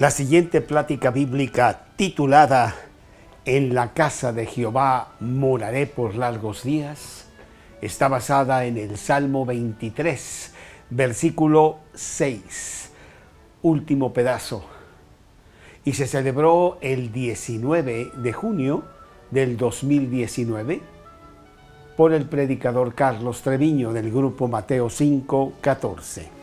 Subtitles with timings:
[0.00, 2.74] La siguiente plática bíblica titulada
[3.44, 7.26] En la casa de Jehová moraré por largos días
[7.82, 10.54] está basada en el Salmo 23,
[10.88, 12.92] versículo 6,
[13.60, 14.64] último pedazo.
[15.84, 18.84] Y se celebró el 19 de junio
[19.30, 20.80] del 2019
[21.98, 26.39] por el predicador Carlos Treviño del grupo Mateo 5, 14.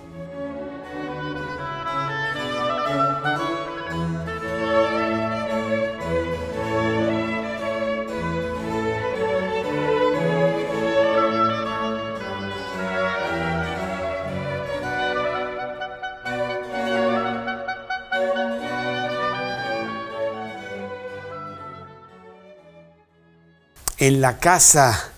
[24.28, 25.10] La casa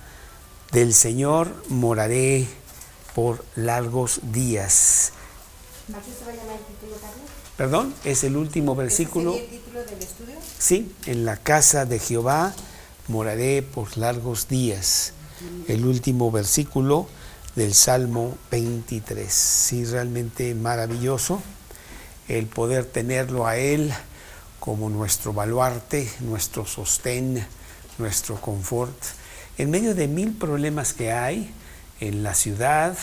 [0.72, 2.48] del Señor moraré
[3.16, 5.14] por largos días.
[7.58, 9.34] Perdón, es el último versículo.
[9.34, 10.36] el título del estudio?
[10.60, 12.54] Sí, en la casa de Jehová
[13.08, 15.14] moraré por largos días.
[15.68, 17.08] El último versículo
[17.56, 19.34] del Salmo 23.
[19.34, 21.42] Sí, realmente maravilloso
[22.28, 23.92] el poder tenerlo a Él
[24.60, 27.44] como nuestro baluarte, nuestro sostén
[28.00, 28.96] nuestro confort,
[29.58, 31.54] en medio de mil problemas que hay
[32.00, 32.98] en la ciudad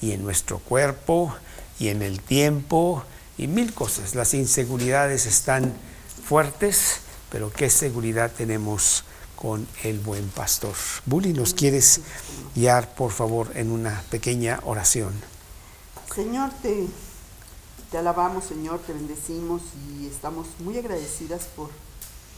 [0.00, 1.34] y en nuestro cuerpo
[1.78, 3.04] y en el tiempo
[3.38, 4.14] y mil cosas.
[4.14, 5.72] Las inseguridades están
[6.24, 9.04] fuertes, pero ¿qué seguridad tenemos
[9.36, 10.74] con el buen pastor?
[11.06, 12.00] Bully, ¿nos quieres
[12.54, 15.12] guiar, por favor, en una pequeña oración?
[16.14, 16.86] Señor, te,
[17.90, 19.62] te alabamos, Señor, te bendecimos
[19.98, 21.70] y estamos muy agradecidas por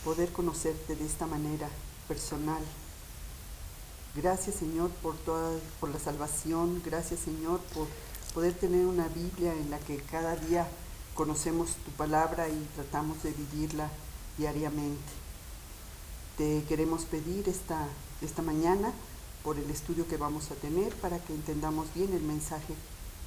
[0.04, 1.68] poder conocerte de esta manera
[2.08, 2.62] personal.
[4.14, 7.88] Gracias Señor por toda, por la salvación, gracias Señor por
[8.32, 10.68] poder tener una Biblia en la que cada día
[11.14, 13.88] conocemos tu palabra y tratamos de vivirla
[14.38, 15.12] diariamente.
[16.36, 17.88] Te queremos pedir esta,
[18.22, 18.92] esta mañana
[19.44, 22.74] por el estudio que vamos a tener para que entendamos bien el mensaje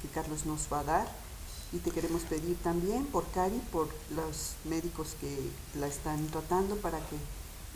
[0.02, 1.28] que Carlos nos va a dar.
[1.72, 5.38] Y te queremos pedir también por Cari, por los médicos que
[5.78, 7.16] la están tratando para que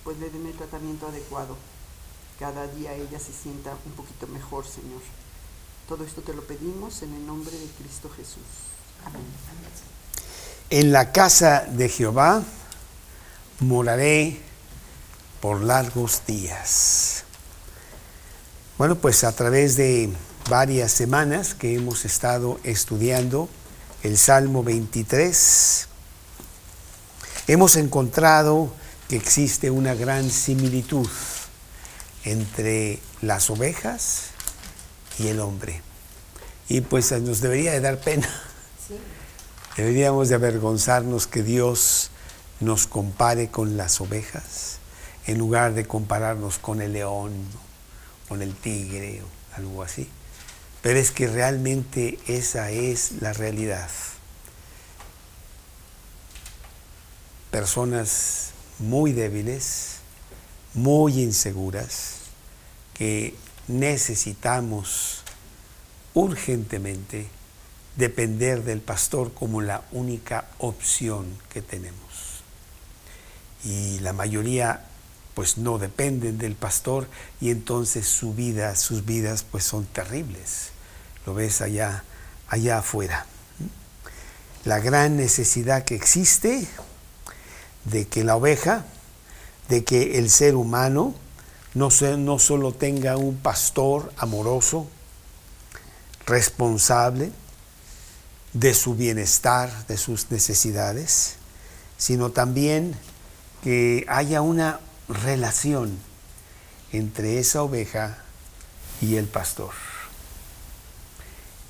[0.05, 1.57] pues le den el tratamiento adecuado.
[2.39, 5.01] Cada día ella se sienta un poquito mejor, Señor.
[5.89, 8.43] Todo esto te lo pedimos en el nombre de Cristo Jesús.
[9.05, 9.23] Amén.
[10.71, 12.43] En la casa de Jehová
[13.61, 14.41] moraré
[15.41, 17.25] por largos días.
[18.79, 20.11] Bueno, pues a través de
[20.49, 23.49] varias semanas que hemos estado estudiando
[24.03, 25.89] el Salmo 23,
[27.47, 28.73] hemos encontrado
[29.11, 31.09] existe una gran similitud
[32.25, 34.31] entre las ovejas
[35.19, 35.83] y el hombre.
[36.69, 38.29] Y pues nos debería de dar pena.
[39.77, 42.11] Deberíamos de avergonzarnos que Dios
[42.61, 44.79] nos compare con las ovejas
[45.27, 47.33] en lugar de compararnos con el león,
[48.29, 50.09] con el tigre o algo así.
[50.83, 53.89] Pero es que realmente esa es la realidad.
[57.51, 59.97] Personas muy débiles,
[60.75, 62.17] muy inseguras,
[62.95, 63.35] que
[63.69, 65.23] necesitamos
[66.15, 67.29] urgentemente
[67.97, 72.43] depender del pastor como la única opción que tenemos.
[73.65, 74.87] Y la mayoría
[75.35, 77.09] pues no dependen del pastor
[77.41, 80.71] y entonces su vida, sus vidas pues son terribles.
[81.25, 82.05] Lo ves allá
[82.53, 83.25] allá afuera.
[84.65, 86.69] La gran necesidad que existe
[87.85, 88.85] de que la oveja,
[89.69, 91.15] de que el ser humano
[91.75, 91.89] no,
[92.19, 94.87] no solo tenga un pastor amoroso,
[96.27, 97.33] responsable
[98.53, 101.37] de su bienestar, de sus necesidades,
[101.97, 102.95] sino también
[103.63, 105.99] que haya una relación
[106.93, 108.19] entre esa oveja
[109.01, 109.73] y el pastor.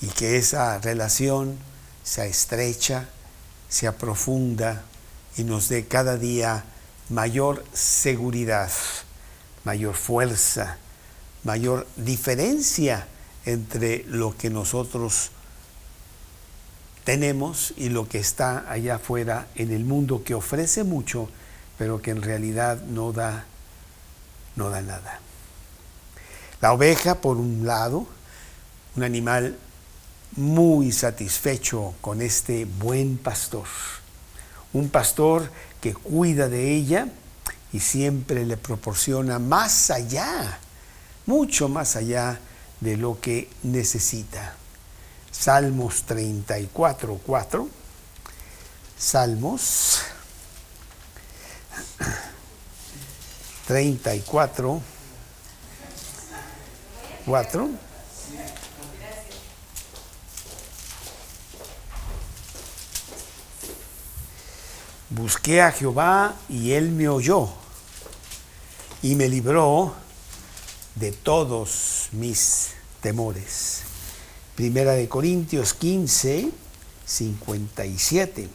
[0.00, 1.58] Y que esa relación
[2.03, 3.08] sea estrecha,
[3.69, 4.85] sea profunda,
[5.37, 6.64] y nos dé cada día
[7.08, 8.70] mayor seguridad,
[9.64, 10.79] mayor fuerza,
[11.44, 13.06] mayor diferencia
[13.44, 15.31] entre lo que nosotros
[17.05, 21.29] tenemos y lo que está allá afuera en el mundo que ofrece mucho,
[21.79, 23.44] pero que en realidad no da,
[24.56, 25.20] no da nada.
[26.61, 28.06] La oveja, por un lado,
[28.94, 29.58] un animal
[30.37, 33.67] muy satisfecho con este buen pastor
[34.73, 37.09] un pastor que cuida de ella
[37.73, 40.59] y siempre le proporciona más allá,
[41.27, 42.39] mucho más allá
[42.81, 44.55] de lo que necesita.
[45.31, 47.69] Salmos 34, 4.
[48.99, 50.01] Salmos
[53.67, 54.83] 34,
[57.25, 57.92] 4.
[65.14, 67.50] Busqué a Jehová y él me oyó
[69.03, 69.93] y me libró
[70.94, 72.70] de todos mis
[73.03, 73.82] temores.
[74.55, 76.50] Primera de Corintios 15,
[77.05, 78.49] 57.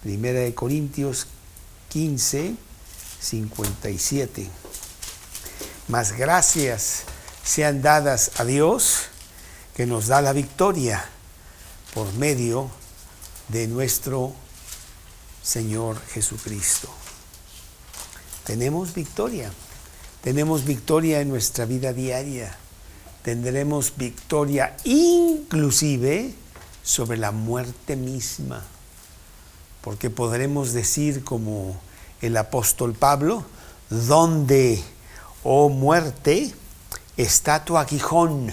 [0.00, 1.26] Primera de Corintios
[1.88, 2.54] 15,
[3.18, 4.48] 57.
[5.88, 7.02] Más gracias
[7.42, 9.06] sean dadas a Dios
[9.74, 11.04] que nos da la victoria
[11.94, 12.70] por medio
[13.48, 14.45] de nuestro
[15.46, 16.88] Señor Jesucristo.
[18.42, 19.52] Tenemos victoria.
[20.20, 22.56] Tenemos victoria en nuestra vida diaria.
[23.22, 26.34] Tendremos victoria inclusive
[26.82, 28.64] sobre la muerte misma.
[29.82, 31.80] Porque podremos decir como
[32.20, 33.44] el apóstol Pablo,
[33.88, 34.82] donde,
[35.44, 36.52] oh muerte,
[37.16, 38.50] está tu aguijón,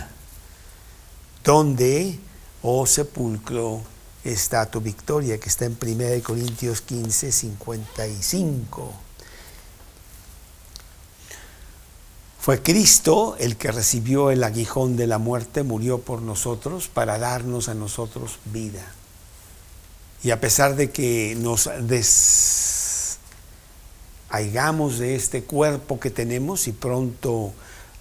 [1.44, 2.19] donde,
[2.62, 3.81] oh sepulcro,
[4.23, 8.93] está tu victoria, que está en 1 Corintios 15, 55.
[12.39, 17.69] Fue Cristo el que recibió el aguijón de la muerte, murió por nosotros para darnos
[17.69, 18.85] a nosotros vida.
[20.23, 21.69] Y a pesar de que nos
[24.29, 27.53] deshaigamos de este cuerpo que tenemos y pronto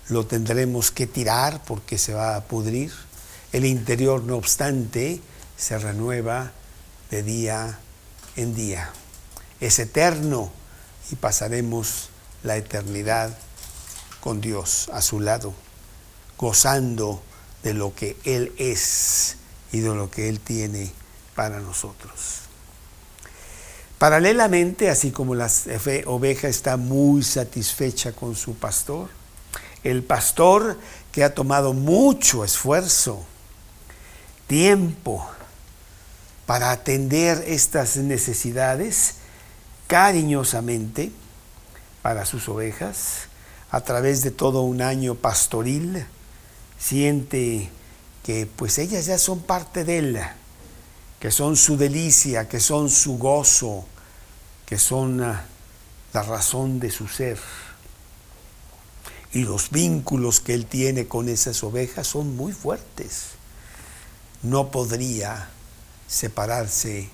[0.08, 2.92] lo tendremos que tirar porque se va a pudrir,
[3.52, 5.20] el interior no obstante
[5.56, 6.52] se renueva
[7.10, 7.78] de día
[8.36, 8.90] en día.
[9.60, 10.50] Es eterno
[11.10, 12.10] y pasaremos
[12.42, 13.36] la eternidad
[14.20, 15.52] con Dios a su lado,
[16.38, 17.22] gozando
[17.62, 19.36] de lo que Él es
[19.72, 20.92] y de lo que Él tiene
[21.34, 22.40] para nosotros.
[23.98, 25.48] Paralelamente, así como la
[26.06, 29.08] oveja está muy satisfecha con su pastor,
[29.84, 30.78] el pastor
[31.12, 33.24] que ha tomado mucho esfuerzo,
[34.46, 35.28] tiempo,
[36.52, 39.14] para atender estas necesidades
[39.86, 41.10] cariñosamente
[42.02, 43.20] para sus ovejas
[43.70, 46.04] a través de todo un año pastoril,
[46.78, 47.70] siente
[48.22, 50.20] que pues ellas ya son parte de él,
[51.20, 53.86] que son su delicia, que son su gozo,
[54.66, 55.46] que son ah,
[56.12, 57.38] la razón de su ser.
[59.32, 63.28] Y los vínculos que él tiene con esas ovejas son muy fuertes.
[64.42, 65.48] No podría
[66.12, 67.08] separarse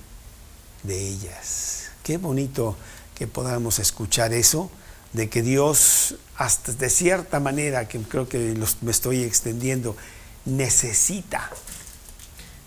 [0.82, 1.90] de ellas.
[2.02, 2.76] Qué bonito
[3.14, 4.70] que podamos escuchar eso,
[5.12, 9.96] de que Dios, hasta de cierta manera, que creo que me estoy extendiendo,
[10.44, 11.48] necesita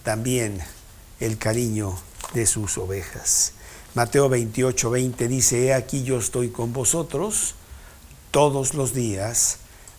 [0.04, 0.60] también
[1.19, 2.00] el cariño
[2.34, 3.51] de sus ovejas.
[3.94, 7.56] Mateo 28, 20 dice, He aquí yo estoy con vosotros
[8.31, 9.57] todos los días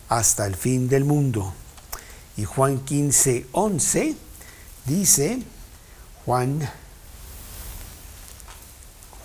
[0.09, 1.53] hasta el fin del mundo.
[2.37, 4.15] Y Juan 15, 11
[4.85, 5.43] dice,
[6.25, 6.69] Juan,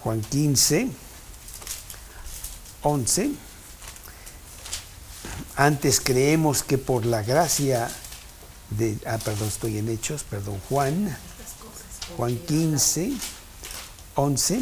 [0.02, 0.88] Juan 15,
[2.82, 3.30] 11.
[5.54, 7.88] Antes creemos que por la gracia
[8.70, 11.16] de, ah, perdón, estoy en Hechos, perdón, Juan,
[12.16, 13.12] Juan 15,
[14.16, 14.60] 11.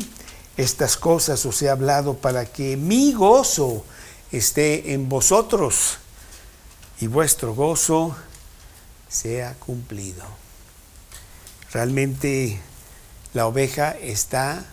[0.58, 3.84] Estas cosas os he hablado para que mi gozo
[4.30, 5.98] esté en vosotros
[7.00, 8.14] y vuestro gozo
[9.08, 10.45] sea cumplido.
[11.72, 12.60] Realmente
[13.34, 14.64] la oveja está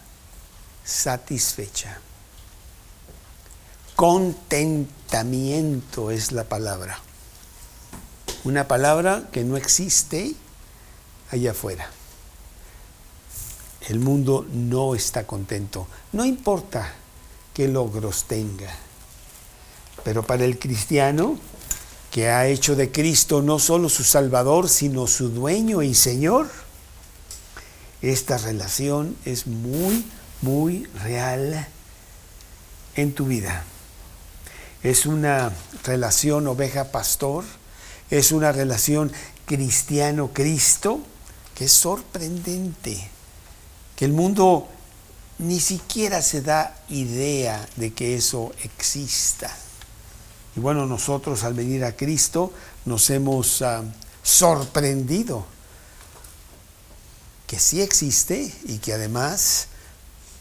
[0.83, 1.99] satisfecha.
[3.95, 6.99] Contentamiento es la palabra.
[8.43, 10.33] Una palabra que no existe
[11.31, 11.89] allá afuera.
[13.87, 15.87] El mundo no está contento.
[16.11, 16.93] No importa
[17.53, 18.73] qué logros tenga.
[20.03, 21.37] Pero para el cristiano,
[22.11, 26.49] que ha hecho de Cristo no solo su Salvador, sino su dueño y Señor,
[28.03, 30.05] esta relación es muy,
[30.41, 31.67] muy real
[32.95, 33.63] en tu vida.
[34.83, 35.53] Es una
[35.85, 37.45] relación oveja-pastor,
[38.09, 39.11] es una relación
[39.45, 40.99] cristiano-cristo,
[41.55, 43.09] que es sorprendente,
[43.95, 44.67] que el mundo
[45.39, 49.55] ni siquiera se da idea de que eso exista.
[50.57, 52.51] Y bueno, nosotros al venir a Cristo
[52.85, 53.83] nos hemos ah,
[54.21, 55.52] sorprendido
[57.53, 59.67] que sí existe y que además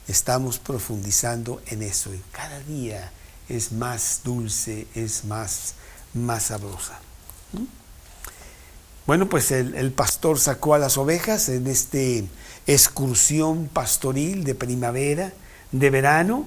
[0.08, 2.14] estamos profundizando en eso.
[2.14, 3.12] Y cada día
[3.50, 5.74] es más dulce, es más,
[6.14, 6.98] más sabrosa.
[9.06, 12.24] Bueno, pues el, el pastor sacó a las ovejas en este
[12.66, 15.34] excursión pastoril de primavera,
[15.70, 16.46] de verano,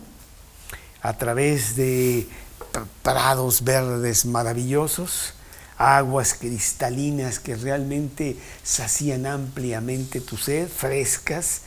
[1.03, 2.27] a través de
[3.03, 5.35] prados verdes maravillosos,
[5.77, 11.61] aguas cristalinas que realmente sacían ampliamente tu sed, frescas,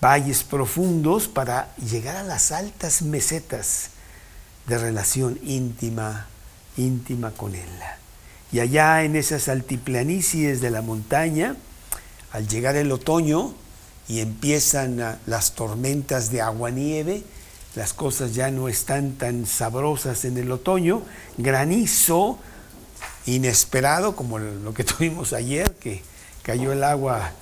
[0.00, 3.90] valles profundos para llegar a las altas mesetas
[4.66, 6.26] de relación íntima,
[6.76, 7.68] íntima con Él.
[8.52, 11.56] Y allá en esas altiplanicies de la montaña,
[12.32, 13.54] al llegar el otoño
[14.08, 17.22] y empiezan las tormentas de agua-nieve,
[17.74, 21.02] las cosas ya no están tan sabrosas en el otoño,
[21.38, 22.38] granizo
[23.26, 26.02] inesperado como lo que tuvimos ayer, que
[26.42, 27.32] cayó el agua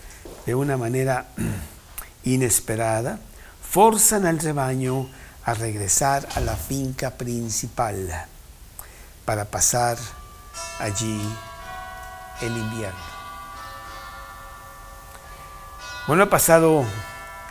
[0.46, 1.28] de una manera
[2.24, 3.18] inesperada,
[3.62, 5.08] forzan al rebaño
[5.44, 8.26] a regresar a la finca principal
[9.24, 9.96] para pasar
[10.78, 11.20] allí
[12.42, 13.10] el invierno.
[16.06, 16.84] Bueno, ha pasado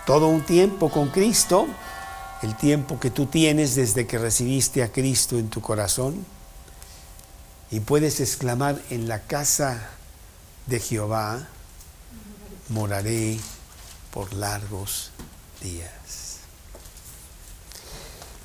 [0.05, 1.67] todo un tiempo con Cristo,
[2.41, 6.25] el tiempo que tú tienes desde que recibiste a Cristo en tu corazón,
[7.71, 9.89] y puedes exclamar, en la casa
[10.65, 11.47] de Jehová
[12.69, 13.39] moraré
[14.11, 15.11] por largos
[15.61, 16.37] días.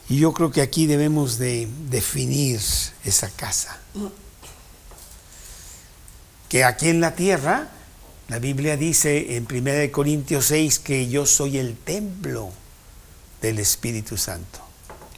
[0.08, 2.60] Y yo creo que aquí debemos de definir
[3.04, 3.78] esa casa.
[6.48, 7.68] Que aquí en la tierra,
[8.28, 12.52] la Biblia dice en 1 Corintios 6 que yo soy el templo
[13.40, 14.60] del Espíritu Santo.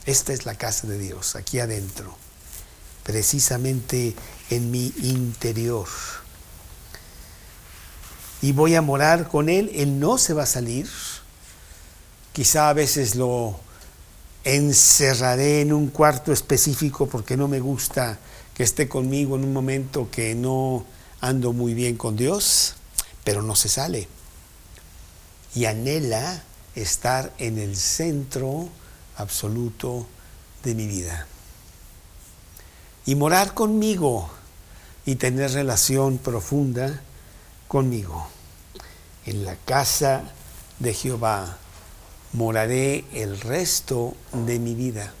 [0.05, 2.17] Esta es la casa de Dios, aquí adentro,
[3.07, 4.13] precisamente
[4.49, 5.87] en mi interior.
[8.41, 10.89] Y voy a morar con Él, Él no se va a salir.
[12.33, 13.59] Quizá a veces lo
[14.43, 18.19] encerraré en un cuarto específico porque no me gusta
[18.53, 20.85] que esté conmigo en un momento que no
[21.21, 22.75] ando muy bien con Dios,
[23.23, 24.09] pero no se sale.
[25.55, 26.43] Y anhela
[26.75, 28.67] estar en el centro
[29.15, 30.05] absoluto
[30.63, 31.25] de mi vida.
[33.07, 34.29] Y morar conmigo
[35.05, 37.01] y tener relación profunda
[37.69, 38.27] conmigo.
[39.25, 40.23] En la casa
[40.79, 41.57] de Jehová
[42.33, 45.13] moraré el resto de mi vida.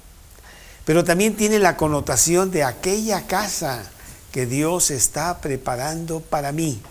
[0.83, 3.83] Pero también tiene la connotación de aquella casa
[4.33, 6.81] que Dios está preparando para mí,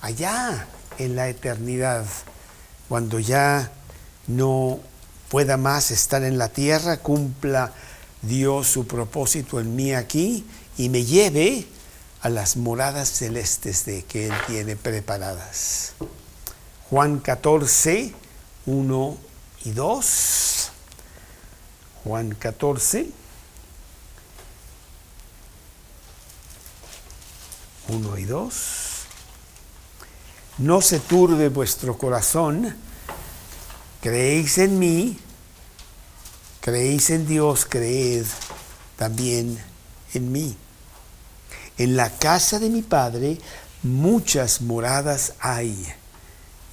[0.00, 0.66] allá
[0.98, 2.06] en la eternidad,
[2.88, 3.70] cuando ya
[4.26, 4.80] no
[5.28, 7.72] pueda más estar en la tierra, cumpla
[8.22, 10.44] Dios su propósito en mí aquí
[10.76, 11.66] y me lleve
[12.20, 15.92] a las moradas celestes de que Él tiene preparadas.
[16.90, 18.12] Juan 14,
[18.66, 19.18] 1
[19.64, 20.70] y 2.
[22.04, 23.10] Juan 14.
[27.88, 28.54] 1 y 2.
[30.58, 32.74] No se turbe vuestro corazón,
[34.02, 35.18] creéis en mí,
[36.60, 38.26] creéis en Dios, creed
[38.96, 39.58] también
[40.14, 40.56] en mí.
[41.78, 43.38] En la casa de mi Padre
[43.82, 45.86] muchas moradas hay.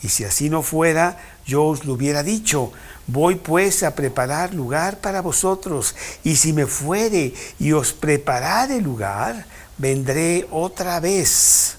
[0.02, 2.72] Y si así no fuera, yo os lo hubiera dicho.
[3.08, 5.96] Voy pues a preparar lugar para vosotros.
[6.24, 9.46] Y si me fuere y os preparare lugar,
[9.78, 11.78] vendré otra vez.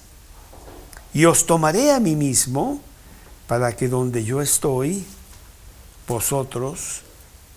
[1.13, 2.81] Y os tomaré a mí mismo,
[3.47, 5.05] para que donde yo estoy,
[6.07, 7.03] vosotros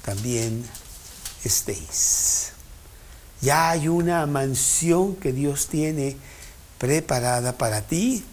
[0.04, 0.64] también
[1.45, 2.52] estéis.
[3.40, 6.16] Ya hay una mansión que Dios tiene
[6.78, 8.25] preparada para ti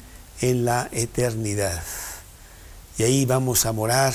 [0.42, 1.84] en la eternidad.
[2.98, 4.14] Y ahí vamos a morar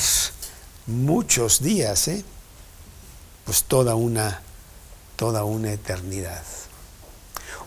[0.87, 2.25] muchos días, ¿eh?
[3.45, 4.43] pues toda una,
[5.17, 6.43] toda una eternidad.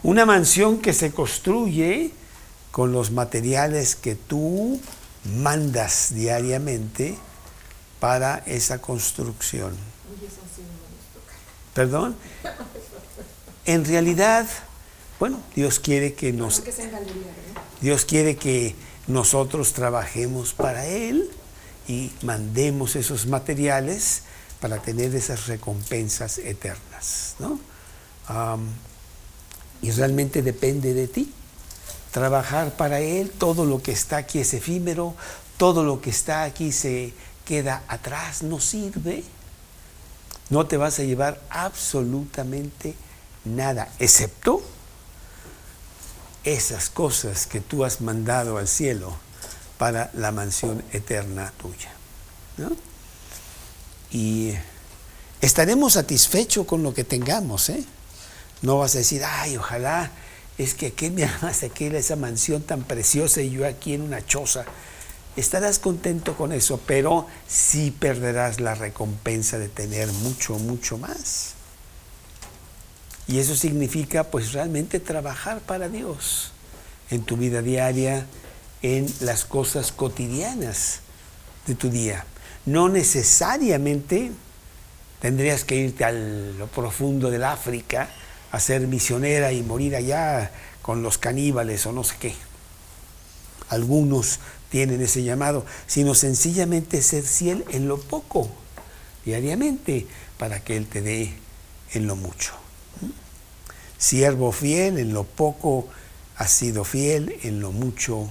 [0.03, 2.11] Una mansión que se construye
[2.71, 4.79] con los materiales que tú
[5.37, 7.17] mandas diariamente
[7.99, 9.75] para esa construcción.
[11.73, 12.15] ¿Perdón?
[13.65, 14.47] En realidad,
[15.19, 16.63] bueno, Dios quiere que nos...
[17.81, 18.75] Dios quiere que
[19.07, 21.29] nosotros trabajemos para Él
[21.87, 24.23] y mandemos esos materiales
[24.59, 27.35] para tener esas recompensas eternas.
[27.39, 27.59] ¿no?
[29.81, 31.31] y realmente depende de ti.
[32.11, 35.13] Trabajar para Él, todo lo que está aquí es efímero,
[35.57, 37.13] todo lo que está aquí se
[37.45, 39.23] queda atrás, no sirve.
[40.49, 42.95] No te vas a llevar absolutamente
[43.45, 44.61] nada, excepto
[46.43, 49.15] esas cosas que tú has mandado al cielo
[49.77, 51.91] para la mansión eterna tuya.
[54.11, 54.53] Y
[55.41, 57.69] estaremos satisfechos con lo que tengamos.
[57.69, 57.83] ¿eh?
[58.61, 60.11] No vas a decir, ay, ojalá
[60.57, 64.25] es que aquí me amas, aquí esa mansión tan preciosa y yo aquí en una
[64.25, 64.65] choza.
[65.35, 71.55] Estarás contento con eso, pero sí perderás la recompensa de tener mucho, mucho más.
[73.27, 76.51] Y eso significa pues realmente trabajar para Dios
[77.09, 78.25] en tu vida diaria,
[78.81, 80.99] en las cosas cotidianas
[81.67, 82.25] de tu día.
[82.65, 84.31] No necesariamente
[85.19, 88.09] tendrías que irte a lo profundo del África
[88.51, 90.51] a ser misionera y morir allá
[90.81, 92.35] con los caníbales o no sé qué.
[93.69, 94.39] Algunos
[94.75, 98.49] tienen ese llamado, sino sencillamente ser fiel en lo poco,
[99.23, 100.05] diariamente,
[100.37, 101.33] para que Él te dé
[101.93, 102.51] en lo mucho.
[103.97, 105.87] Siervo fiel, en lo poco
[106.35, 108.29] has sido fiel, en lo mucho,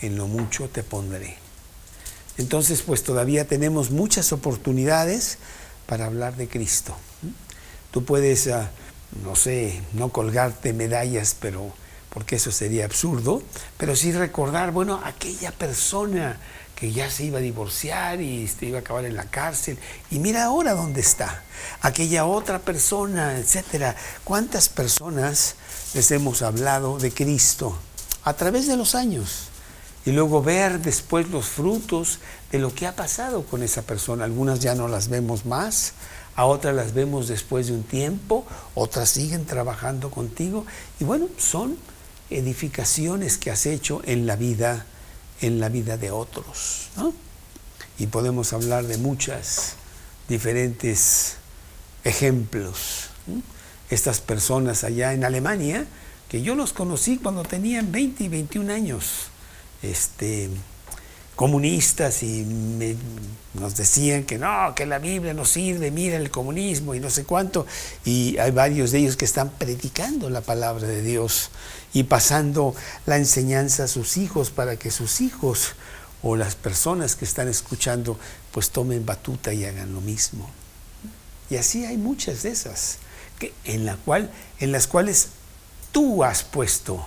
[0.00, 1.38] en lo mucho te pondré.
[2.38, 5.38] Entonces, pues todavía tenemos muchas oportunidades
[5.86, 6.94] para hablar de Cristo.
[7.90, 8.70] Tú puedes, ah,
[9.24, 11.74] no sé, no colgarte medallas, pero
[12.14, 13.42] porque eso sería absurdo,
[13.76, 16.38] pero sí recordar, bueno, aquella persona
[16.76, 19.78] que ya se iba a divorciar y se iba a acabar en la cárcel,
[20.10, 21.42] y mira ahora dónde está,
[21.82, 23.96] aquella otra persona, etcétera.
[24.22, 25.56] ¿Cuántas personas
[25.94, 27.76] les hemos hablado de Cristo
[28.22, 29.48] a través de los años?
[30.06, 32.18] Y luego ver después los frutos
[32.52, 34.24] de lo que ha pasado con esa persona.
[34.24, 35.94] Algunas ya no las vemos más,
[36.36, 38.44] a otras las vemos después de un tiempo,
[38.74, 40.66] otras siguen trabajando contigo.
[41.00, 41.78] Y bueno, son
[42.30, 44.86] edificaciones que has hecho en la vida,
[45.40, 46.88] en la vida de otros.
[47.98, 49.74] Y podemos hablar de muchas
[50.28, 51.36] diferentes
[52.04, 53.10] ejemplos.
[53.90, 55.86] Estas personas allá en Alemania,
[56.28, 59.28] que yo los conocí cuando tenían 20 y 21 años,
[59.82, 60.50] este,
[61.36, 62.46] comunistas y
[63.54, 67.24] nos decían que no, que la Biblia no sirve, mira el comunismo y no sé
[67.24, 67.66] cuánto.
[68.04, 71.50] Y hay varios de ellos que están predicando la palabra de Dios
[71.92, 72.74] y pasando
[73.06, 75.74] la enseñanza a sus hijos para que sus hijos
[76.22, 78.18] o las personas que están escuchando
[78.50, 80.50] pues tomen batuta y hagan lo mismo.
[81.50, 82.98] Y así hay muchas de esas
[83.38, 85.28] que, en, la cual, en las cuales
[85.92, 87.06] tú has puesto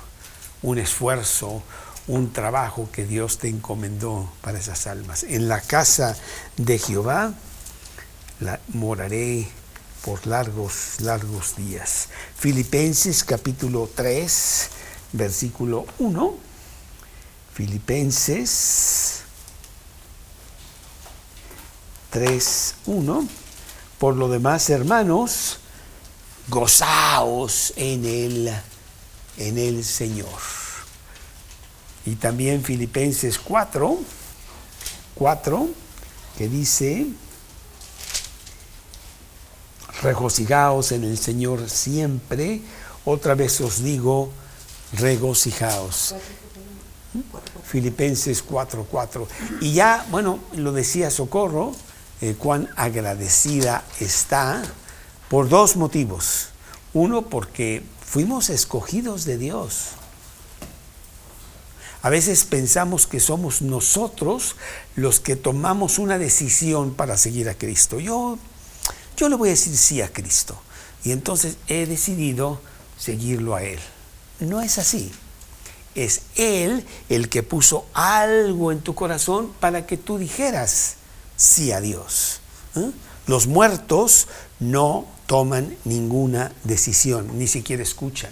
[0.62, 1.64] un esfuerzo,
[2.08, 5.24] un trabajo que Dios te encomendó para esas almas.
[5.24, 6.16] En la casa
[6.56, 7.34] de Jehová
[8.40, 9.48] la moraré
[10.04, 12.08] por largos, largos días.
[12.38, 14.70] Filipenses capítulo 3,
[15.14, 16.38] versículo 1.
[17.54, 19.22] Filipenses
[22.12, 23.28] 3, 1.
[23.98, 25.60] Por lo demás, hermanos,
[26.48, 28.54] gozaos en el,
[29.38, 30.67] en el Señor.
[32.08, 33.98] Y también Filipenses 4,
[35.16, 35.68] 4,
[36.38, 37.06] que dice,
[40.02, 42.62] regocijaos en el Señor siempre.
[43.04, 44.30] Otra vez os digo,
[44.94, 46.16] regocijaos.
[47.66, 49.28] Filipenses 4, 4.
[49.60, 51.74] Y ya, bueno, lo decía Socorro,
[52.22, 54.64] eh, cuán agradecida está
[55.28, 56.52] por dos motivos.
[56.94, 59.97] Uno, porque fuimos escogidos de Dios.
[62.08, 64.56] A veces pensamos que somos nosotros
[64.96, 68.00] los que tomamos una decisión para seguir a Cristo.
[68.00, 68.40] Yo,
[69.18, 70.58] yo le voy a decir sí a Cristo
[71.04, 72.62] y entonces he decidido
[72.98, 73.80] seguirlo a Él.
[74.40, 75.12] No es así.
[75.96, 80.96] Es Él el que puso algo en tu corazón para que tú dijeras
[81.36, 82.40] sí a Dios.
[82.78, 82.90] ¿eh?
[83.26, 84.30] Los muertos
[84.62, 88.32] no toman ninguna decisión, ni siquiera escuchan.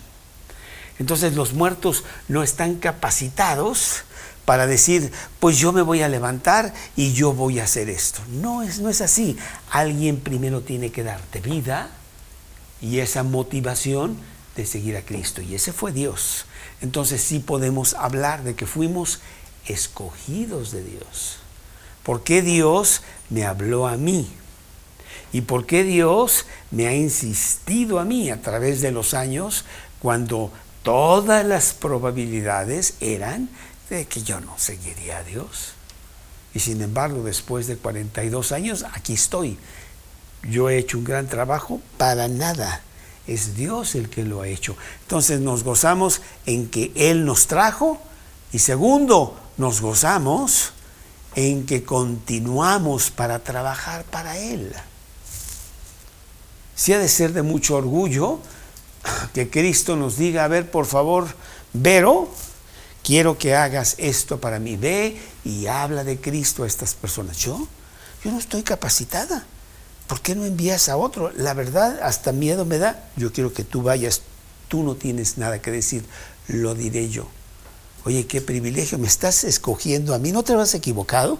[0.99, 4.03] Entonces los muertos no están capacitados
[4.45, 8.21] para decir, pues yo me voy a levantar y yo voy a hacer esto.
[8.29, 9.38] No es, no es así.
[9.71, 11.89] Alguien primero tiene que darte vida
[12.81, 14.17] y esa motivación
[14.55, 15.41] de seguir a Cristo.
[15.41, 16.45] Y ese fue Dios.
[16.81, 19.19] Entonces sí podemos hablar de que fuimos
[19.65, 21.38] escogidos de Dios.
[22.03, 24.31] ¿Por qué Dios me habló a mí?
[25.34, 29.65] ¿Y por qué Dios me ha insistido a mí a través de los años
[29.99, 30.51] cuando
[30.86, 33.50] todas las probabilidades eran
[33.89, 35.74] de que yo no seguiría a Dios.
[36.54, 39.58] Y sin embargo, después de 42 años, aquí estoy.
[40.43, 42.82] Yo he hecho un gran trabajo para nada.
[43.26, 44.78] Es Dios el que lo ha hecho.
[45.02, 48.00] Entonces nos gozamos en que Él nos trajo
[48.54, 50.71] y segundo, nos gozamos
[51.34, 54.71] en que continuamos para trabajar para Él.
[56.76, 58.39] Si ha de ser de mucho orgullo
[59.36, 61.28] que Cristo nos diga, a ver, por favor,
[61.74, 62.30] Vero,
[63.04, 64.78] quiero que hagas esto para mí.
[64.78, 67.38] Ve y habla de Cristo a estas personas.
[67.39, 67.67] Yo,
[68.24, 69.45] yo no estoy capacitada.
[70.08, 71.34] ¿Por qué no envías a otro?
[71.36, 73.10] La verdad, hasta miedo me da.
[73.17, 74.21] Yo quiero que tú vayas
[74.69, 76.06] Tú no tienes nada que decir,
[76.48, 77.28] lo diré yo.
[78.06, 81.39] Oye, qué privilegio, me estás escogiendo a mí, ¿no te has equivocado?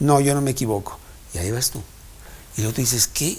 [0.00, 0.98] No, yo no me equivoco.
[1.32, 1.80] Y ahí vas tú.
[2.56, 3.36] Y luego tú dices, ¿qué?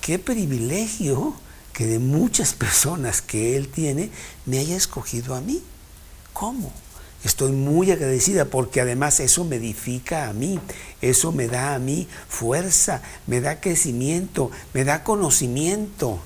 [0.00, 1.34] Qué privilegio
[1.78, 4.10] que de muchas personas que Él tiene
[4.46, 5.62] me haya escogido a mí.
[6.32, 6.72] ¿Cómo?
[7.22, 10.58] Estoy muy agradecida porque además eso me edifica a mí,
[11.00, 16.18] eso me da a mí fuerza, me da crecimiento, me da conocimiento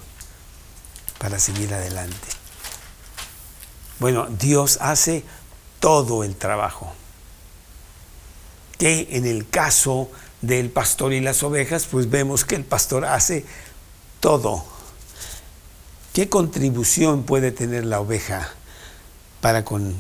[1.19, 2.29] para seguir adelante.
[3.99, 5.23] Bueno, Dios hace
[5.81, 6.95] todo el trabajo.
[8.79, 10.11] Que en el caso
[10.41, 13.45] del pastor y las ovejas, pues vemos que el pastor hace
[14.19, 14.72] todo.
[16.13, 18.51] ¿Qué contribución puede tener la oveja
[19.41, 19.95] para con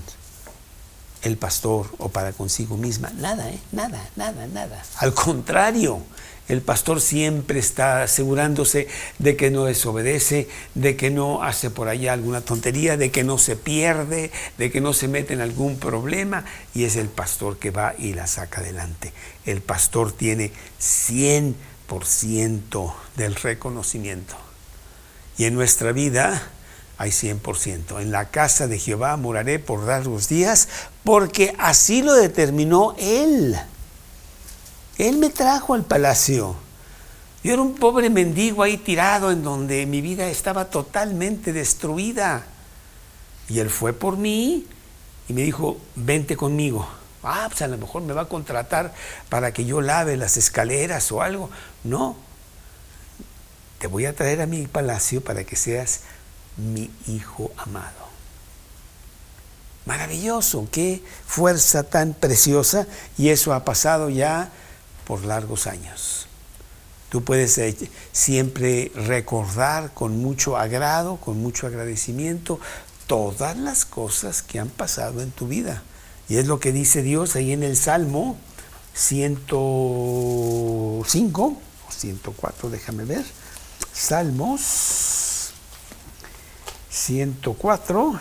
[1.22, 3.10] el pastor o para consigo misma?
[3.16, 3.58] Nada, ¿eh?
[3.72, 4.82] Nada, nada, nada.
[4.98, 6.02] Al contrario,
[6.48, 8.88] el pastor siempre está asegurándose
[9.20, 13.38] de que no desobedece, de que no hace por allá alguna tontería, de que no
[13.38, 16.44] se pierde, de que no se mete en algún problema.
[16.74, 19.14] Y es el pastor que va y la saca adelante.
[19.46, 24.51] El pastor tiene 100% del reconocimiento.
[25.38, 26.50] Y en nuestra vida
[26.98, 28.00] hay 100%.
[28.00, 30.68] En la casa de Jehová moraré por largos días,
[31.04, 33.58] porque así lo determinó Él.
[34.98, 36.54] Él me trajo al palacio.
[37.42, 42.46] Yo era un pobre mendigo ahí tirado en donde mi vida estaba totalmente destruida.
[43.48, 44.66] Y Él fue por mí
[45.28, 46.88] y me dijo, vente conmigo.
[47.24, 48.94] Ah, pues a lo mejor me va a contratar
[49.28, 51.50] para que yo lave las escaleras o algo.
[51.84, 52.16] No,
[53.82, 56.02] te voy a traer a mi palacio para que seas
[56.56, 58.06] mi hijo amado.
[59.86, 62.86] Maravilloso, qué fuerza tan preciosa
[63.18, 64.52] y eso ha pasado ya
[65.04, 66.28] por largos años.
[67.08, 67.76] Tú puedes eh,
[68.12, 72.60] siempre recordar con mucho agrado, con mucho agradecimiento,
[73.08, 75.82] todas las cosas que han pasado en tu vida.
[76.28, 78.38] Y es lo que dice Dios ahí en el Salmo
[78.94, 81.58] 105 o
[81.90, 83.41] 104, déjame ver.
[83.94, 85.52] Salmos
[86.90, 88.20] 104.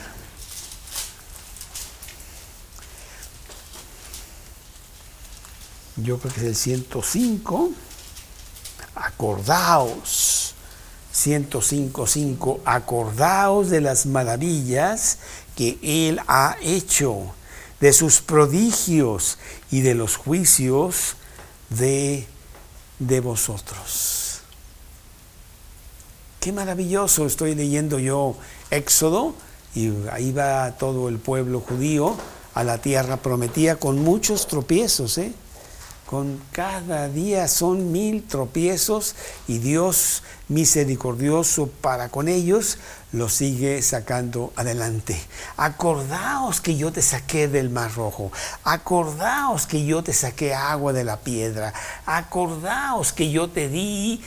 [6.04, 7.72] yo creo que es el 105,
[8.96, 10.56] acordaos,
[11.14, 15.20] 105.5, acordaos de las maravillas
[15.56, 17.34] que Él ha hecho,
[17.80, 19.38] de sus prodigios
[19.72, 21.16] y de los juicios
[21.70, 22.28] de,
[23.00, 24.21] de vosotros.
[26.42, 28.36] Qué maravilloso, estoy leyendo yo
[28.72, 29.36] Éxodo
[29.76, 32.16] y ahí va todo el pueblo judío
[32.56, 35.34] a la tierra prometida con muchos tropiezos, ¿eh?
[36.12, 39.16] con cada día son mil tropiezos
[39.48, 42.80] y Dios misericordioso para con ellos
[43.14, 45.18] los sigue sacando adelante.
[45.56, 48.32] Acordaos que yo te saqué del mar rojo.
[48.66, 51.74] Acordaos que yo te saqué agua de la piedra.
[52.06, 54.22] Acordaos que yo te di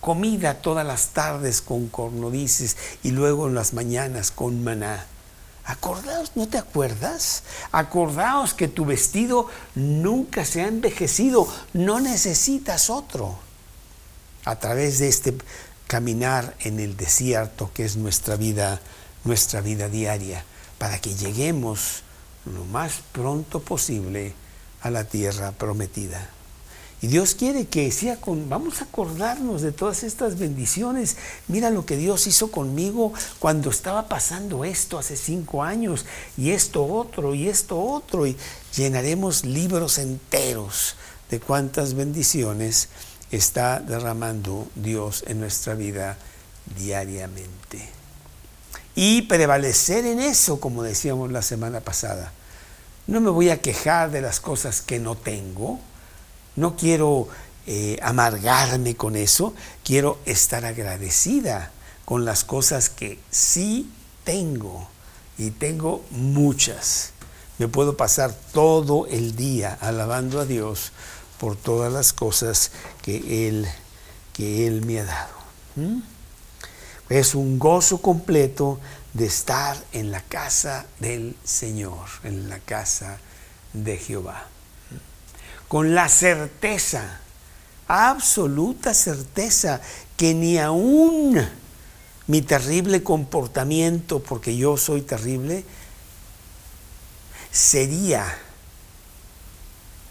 [0.00, 5.06] comida todas las tardes con cornodices y luego en las mañanas con maná.
[5.64, 7.42] Acordaos, ¿no te acuerdas?
[7.72, 13.38] Acordaos que tu vestido nunca se ha envejecido, no necesitas otro.
[14.44, 15.36] A través de este
[15.86, 18.80] caminar en el desierto que es nuestra vida,
[19.24, 20.42] nuestra vida diaria,
[20.78, 22.02] para que lleguemos
[22.46, 24.34] lo más pronto posible
[24.80, 26.30] a la tierra prometida.
[27.00, 31.16] Y Dios quiere que sea con, vamos a acordarnos de todas estas bendiciones.
[31.46, 36.06] Mira lo que Dios hizo conmigo cuando estaba pasando esto hace cinco años,
[36.36, 38.36] y esto otro, y esto otro, y
[38.74, 40.96] llenaremos libros enteros
[41.30, 42.88] de cuántas bendiciones
[43.30, 46.18] está derramando Dios en nuestra vida
[46.76, 47.88] diariamente.
[48.96, 52.32] Y prevalecer en eso, como decíamos la semana pasada.
[53.06, 55.78] No me voy a quejar de las cosas que no tengo,
[56.58, 57.28] no quiero
[57.66, 61.70] eh, amargarme con eso, quiero estar agradecida
[62.04, 63.90] con las cosas que sí
[64.24, 64.88] tengo
[65.38, 67.12] y tengo muchas.
[67.58, 70.90] Me puedo pasar todo el día alabando a Dios
[71.38, 73.68] por todas las cosas que Él,
[74.32, 75.34] que él me ha dado.
[77.08, 78.80] Es un gozo completo
[79.14, 83.18] de estar en la casa del Señor, en la casa
[83.72, 84.48] de Jehová
[85.68, 87.20] con la certeza,
[87.86, 89.80] absoluta certeza,
[90.16, 91.38] que ni aún
[92.26, 95.64] mi terrible comportamiento, porque yo soy terrible,
[97.52, 98.26] sería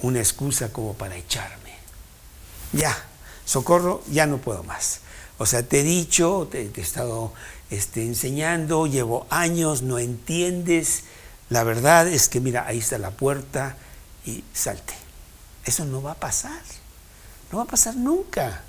[0.01, 1.75] una excusa como para echarme.
[2.73, 2.95] Ya,
[3.45, 5.01] socorro, ya no puedo más.
[5.37, 7.33] O sea, te he dicho, te, he estado
[7.69, 11.03] este, enseñando, llevo años, no entiendes.
[11.49, 13.77] La verdad es que mira, ahí está la puerta
[14.25, 15.06] y salte.
[15.67, 16.61] Eso no va a pasar.
[17.51, 18.63] No va a pasar nunca.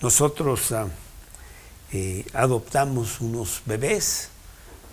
[0.00, 0.88] Nosotros ah,
[1.92, 4.28] eh, adoptamos unos bebés,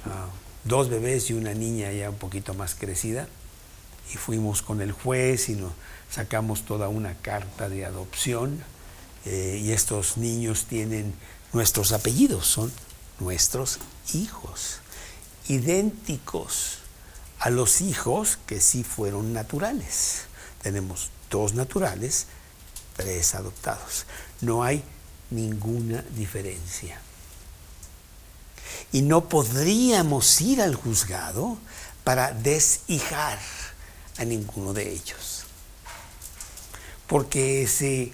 [0.06, 0.28] ah,
[0.64, 3.28] dos bebés y una niña ya un poquito más crecida,
[4.14, 5.72] y fuimos con el juez y nos
[6.12, 8.64] sacamos toda una carta de adopción,
[9.26, 11.14] eh, y estos niños tienen
[11.54, 12.72] nuestros apellidos, son
[13.20, 13.80] nuestros
[14.14, 14.80] hijos,
[15.48, 16.80] idénticos
[17.40, 20.27] a los hijos que sí fueron naturales.
[20.68, 22.26] Tenemos dos naturales,
[22.98, 24.06] tres adoptados.
[24.42, 24.84] No hay
[25.30, 27.00] ninguna diferencia.
[28.92, 31.58] Y no podríamos ir al juzgado
[32.04, 33.40] para deshijar
[34.18, 35.46] a ninguno de ellos.
[37.08, 38.12] Porque ese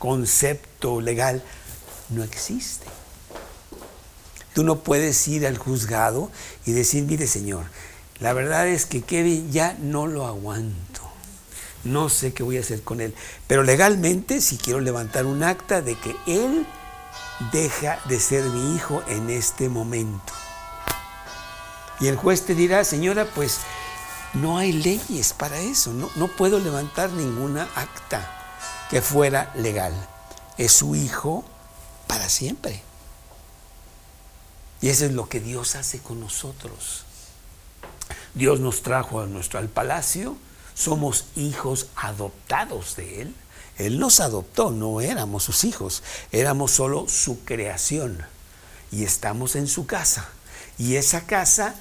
[0.00, 1.44] concepto legal
[2.08, 2.86] no existe.
[4.52, 6.28] Tú no puedes ir al juzgado
[6.66, 7.66] y decir, mire señor,
[8.20, 11.00] la verdad es que Kevin ya no lo aguanto.
[11.84, 13.14] No sé qué voy a hacer con él.
[13.46, 16.66] Pero legalmente si quiero levantar un acta de que él
[17.52, 20.32] deja de ser mi hijo en este momento.
[21.98, 23.60] Y el juez te dirá, señora, pues
[24.34, 25.92] no hay leyes para eso.
[25.92, 28.30] No, no puedo levantar ninguna acta
[28.90, 29.94] que fuera legal.
[30.58, 31.44] Es su hijo
[32.06, 32.82] para siempre.
[34.82, 37.04] Y eso es lo que Dios hace con nosotros.
[38.34, 40.36] Dios nos trajo a nuestro, al palacio,
[40.74, 43.34] somos hijos adoptados de Él.
[43.76, 48.18] Él nos adoptó, no éramos sus hijos, éramos solo su creación.
[48.92, 50.28] Y estamos en su casa.
[50.78, 51.74] Y esa casa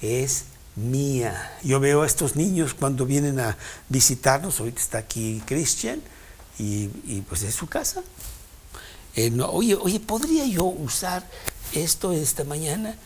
[0.00, 0.44] es
[0.76, 1.58] mía.
[1.62, 3.56] Yo veo a estos niños cuando vienen a
[3.88, 6.00] visitarnos, ahorita está aquí Christian,
[6.58, 6.88] y,
[7.28, 8.02] pues es su casa.
[9.16, 11.26] Eh, oye, oye, ¿podría yo usar
[11.74, 12.96] esto esta mañana?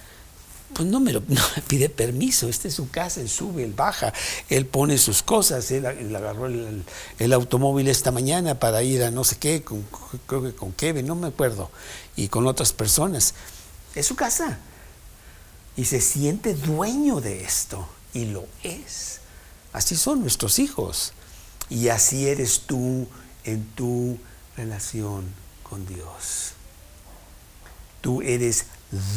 [0.72, 1.22] Pues no me, lo,
[1.68, 4.12] pide permiso, esta es su casa, él sube, él baja,
[4.48, 9.36] él pone sus cosas, él, agarró el, automóvil esta mañana para ir a no sé
[9.36, 9.64] qué,
[10.26, 11.70] creo que con Kevin, no me acuerdo,
[12.16, 13.34] y con otras personas.
[13.94, 14.58] Es su casa.
[15.76, 19.20] Y se siente dueño de esto, y lo es.
[19.72, 21.12] Así son nuestros hijos.
[21.68, 23.06] Y así eres tú
[23.44, 24.18] en tu
[24.56, 25.26] relación
[25.62, 26.52] con Dios.
[28.00, 28.66] Tú eres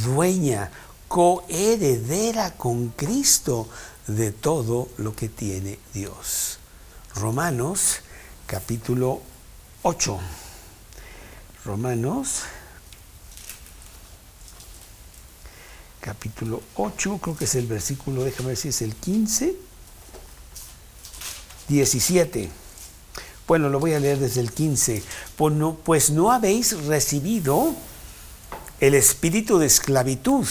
[0.03, 0.71] dueña,
[1.09, 3.67] coheredera con Cristo
[4.05, 6.59] de todo lo que tiene Dios.
[7.15, 7.97] Romanos
[8.45, 9.19] capítulo
[9.81, 10.19] 8.
[11.65, 12.43] Romanos
[15.99, 19.55] capítulo 8, creo que es el versículo, déjame ver si es el 15,
[21.67, 22.49] 17.
[23.47, 25.03] Bueno, lo voy a leer desde el 15.
[25.35, 27.73] Pues no, pues no habéis recibido
[28.79, 30.45] el espíritu de esclavitud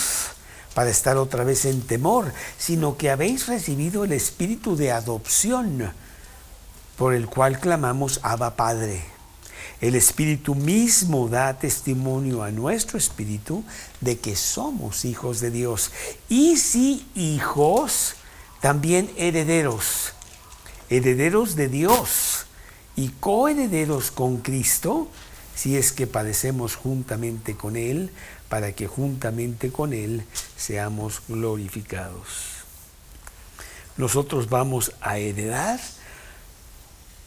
[0.78, 5.92] para estar otra vez en temor, sino que habéis recibido el espíritu de adopción,
[6.96, 9.02] por el cual clamamos Abba Padre.
[9.80, 13.64] El espíritu mismo da testimonio a nuestro espíritu
[14.00, 15.90] de que somos hijos de Dios.
[16.28, 18.14] Y si hijos,
[18.60, 20.12] también herederos,
[20.90, 22.46] herederos de Dios
[22.94, 25.08] y coherederos con Cristo,
[25.56, 28.12] si es que padecemos juntamente con Él,
[28.48, 30.24] para que juntamente con Él
[30.56, 32.26] seamos glorificados.
[33.96, 35.80] Nosotros vamos a heredar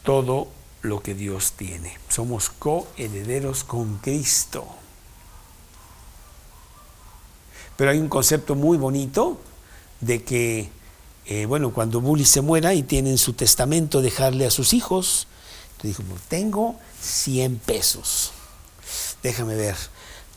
[0.02, 0.48] todo
[0.80, 1.96] lo que Dios tiene.
[2.08, 4.66] Somos coherederos con Cristo.
[7.76, 9.40] Pero hay un concepto muy bonito
[10.00, 10.70] de que,
[11.26, 15.28] eh, bueno, cuando Bully se muera y tiene en su testamento dejarle a sus hijos,
[15.82, 18.32] dijo, tengo 100 pesos.
[19.22, 19.76] Déjame ver.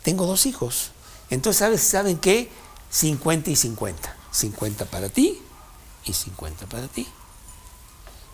[0.05, 0.91] Tengo dos hijos.
[1.31, 1.81] Entonces, ¿sabes?
[1.81, 2.51] ¿saben qué?
[2.91, 4.15] 50 y 50.
[4.29, 5.41] 50 para ti
[6.05, 7.07] y 50 para ti.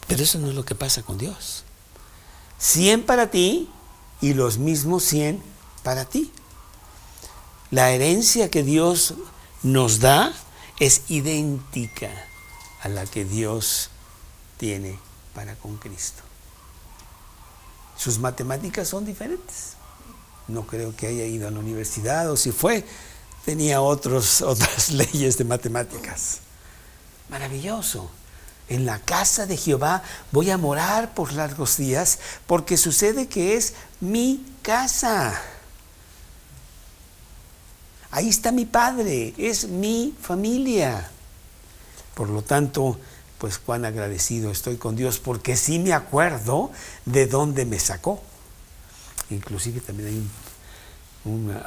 [0.06, 1.64] Pero eso no es lo que pasa con Dios.
[2.58, 3.70] 100 para ti
[4.20, 5.42] y los mismos 100
[5.82, 6.34] para ti.
[7.70, 9.14] La herencia que Dios
[9.64, 10.34] nos da
[10.78, 12.12] es idéntica
[12.84, 13.92] a la que Dios
[14.58, 15.00] tiene
[15.34, 16.22] para con Cristo.
[17.96, 19.78] Sus matemáticas son diferentes.
[20.52, 22.86] No creo que haya ido a la universidad o si fue,
[23.46, 26.40] tenía otros, otras leyes de matemáticas.
[27.30, 28.12] Maravilloso.
[28.70, 33.74] En la casa de Jehová voy a morar por largos días porque sucede que es
[34.00, 35.42] mi casa.
[38.12, 41.10] Ahí está mi padre, es mi familia.
[42.14, 43.00] Por lo tanto,
[43.38, 46.72] pues cuán agradecido estoy con Dios porque sí me acuerdo
[47.06, 48.22] de dónde me sacó.
[49.30, 50.30] Inclusive también hay un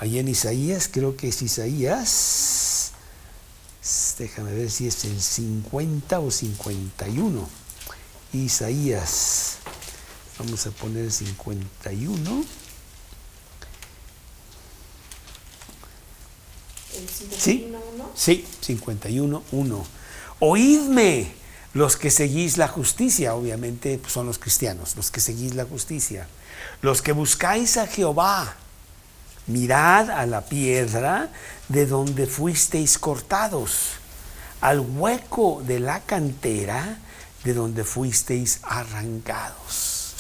[0.00, 2.90] ahí en Isaías, creo que es Isaías,
[4.18, 7.48] déjame ver si es el 50 o 51.
[8.32, 9.56] Isaías,
[10.38, 12.44] vamos a poner 51.
[16.96, 18.10] ¿El 51, Sí, 1?
[18.14, 19.86] sí, 51, 1.
[20.40, 21.32] Oídme
[21.74, 26.28] los que seguís la justicia, obviamente pues, son los cristianos, los que seguís la justicia.
[26.82, 28.56] Los que buscáis a Jehová,
[29.46, 31.28] mirad a la piedra
[31.68, 33.92] de donde fuisteis cortados,
[34.61, 36.98] al hueco de la cantera
[37.44, 40.14] de donde fuisteis arrancados.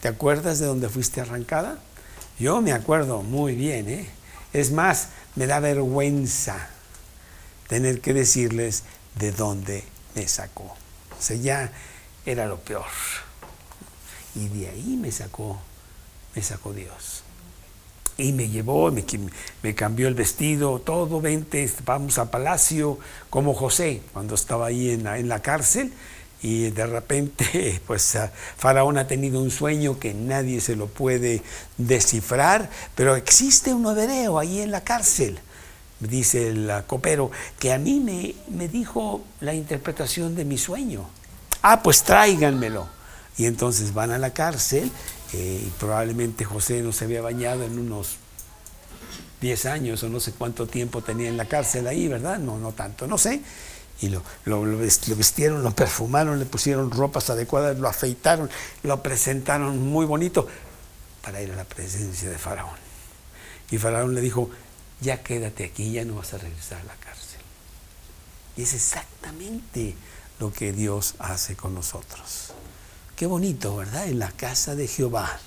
[0.00, 1.78] ¿Te acuerdas de dónde fuiste arrancada?
[2.38, 4.08] Yo me acuerdo muy bien, ¿eh?
[4.52, 6.68] Es más, me da vergüenza
[7.68, 8.84] tener que decirles
[9.16, 10.64] de dónde me sacó.
[11.18, 11.72] O sea, ya
[12.24, 12.86] era lo peor.
[14.34, 15.58] Y de ahí me sacó,
[16.34, 17.22] me sacó Dios.
[18.20, 19.04] Y me llevó, me,
[19.62, 22.98] me cambió el vestido, todo, vente, vamos a palacio,
[23.30, 25.92] como José, cuando estaba ahí en la, cárcel.
[26.42, 31.42] Y de repente, pues ah, Faraón ha tenido un sueño que nadie se lo puede
[31.76, 35.38] descifrar, pero existe un hebreo ahí en la cárcel,
[36.00, 41.08] dice el copero, que a mí me, me dijo la interpretación de mi sueño.
[41.62, 42.88] Ah, pues tráiganmelo.
[43.36, 44.90] Y entonces van a la cárcel
[45.32, 48.16] y probablemente José no se había bañado en unos
[49.40, 52.38] 10 años o no sé cuánto tiempo tenía en la cárcel ahí, ¿verdad?
[52.38, 53.40] No, no tanto, no sé.
[54.00, 58.48] Y lo, lo, lo vest- lo vistieron, lo perfumaron, le pusieron ropas adecuadas, lo afeitaron,
[58.84, 60.46] lo presentaron muy bonito
[61.22, 62.76] para ir a la presencia de Faraón.
[63.70, 64.50] Y Faraón le dijo,
[65.00, 67.40] ya quédate aquí, ya no vas a regresar a la cárcel.
[68.56, 69.94] Y es exactamente
[70.40, 72.47] lo que Dios hace con nosotros.
[73.18, 74.06] Qué bonito, ¿verdad?
[74.06, 75.40] En la casa de Jehová.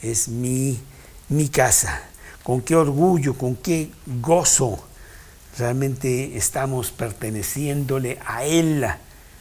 [0.00, 0.80] Es mi,
[1.28, 2.00] mi casa.
[2.42, 3.90] Con qué orgullo, con qué
[4.22, 4.82] gozo
[5.58, 8.86] realmente estamos perteneciéndole a Él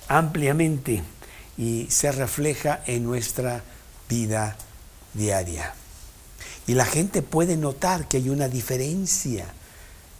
[0.09, 1.01] ampliamente
[1.57, 3.63] y se refleja en nuestra
[4.09, 4.57] vida
[5.13, 5.73] diaria.
[6.67, 9.45] Y la gente puede notar que hay una diferencia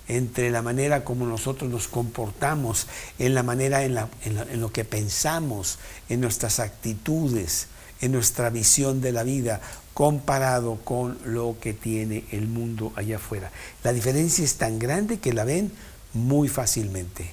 [0.08, 2.88] entre la manera como nosotros nos comportamos,
[3.20, 7.68] en la manera en, la- en lo que pensamos, en nuestras actitudes,
[8.02, 9.62] en nuestra visión de la vida,
[9.94, 13.52] comparado con lo que tiene el mundo allá afuera.
[13.84, 15.72] La diferencia es tan grande que la ven
[16.14, 17.32] muy fácilmente.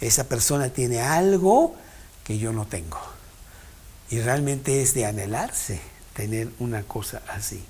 [0.00, 1.74] Esa persona tiene algo
[2.24, 2.98] que yo no tengo.
[4.10, 5.80] Y realmente es de anhelarse
[6.14, 7.62] tener una cosa así.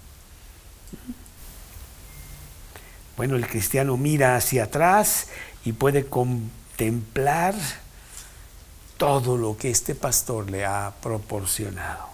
[3.20, 5.26] Bueno, el cristiano mira hacia atrás
[5.62, 7.54] y puede contemplar
[8.96, 12.06] todo lo que este pastor le ha proporcionado.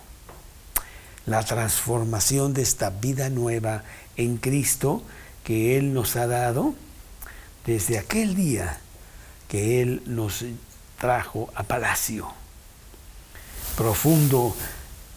[1.25, 3.85] La transformación de esta vida nueva
[4.17, 5.05] en Cristo
[5.45, 6.75] que Él nos ha dado
[7.65, 8.81] desde aquel día
[9.47, 10.45] que Él nos
[10.99, 12.33] trajo a palacio.
[13.77, 14.57] Profundo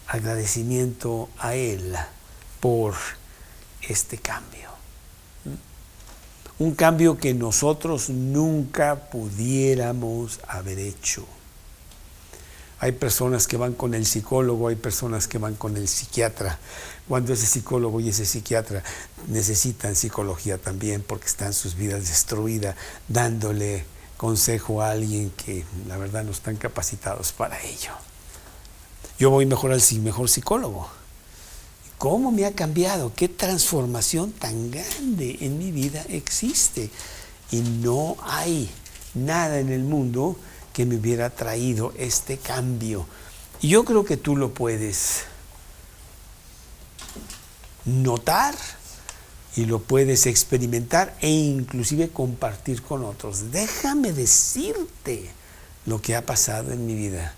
[0.05, 1.95] agradecimiento a Él
[2.59, 2.93] por
[3.81, 4.68] este cambio.
[6.59, 11.25] Un cambio que nosotros nunca pudiéramos haber hecho.
[12.81, 16.59] Hay personas que van con el psicólogo, hay personas que van con el psiquiatra.
[17.07, 18.83] Cuando ese psicólogo y ese psiquiatra
[19.27, 22.75] necesitan psicología también porque están sus vidas destruidas,
[23.07, 23.85] dándole
[24.17, 27.91] consejo a alguien que la verdad no están capacitados para ello.
[29.17, 30.98] Yo voy mejor al mejor psicólogo.
[31.99, 33.11] ¿Cómo me ha cambiado?
[33.13, 36.89] ¿Qué transformación tan grande en mi vida existe?
[37.51, 38.69] Y no hay
[39.13, 40.37] nada en el mundo
[40.71, 43.05] que me hubiera traído este cambio.
[43.59, 45.25] Y yo creo que tú lo puedes
[47.83, 48.55] notar
[49.57, 53.51] y lo puedes experimentar e inclusive compartir con otros.
[53.51, 55.29] Déjame decirte
[55.85, 57.35] lo que ha pasado en mi vida.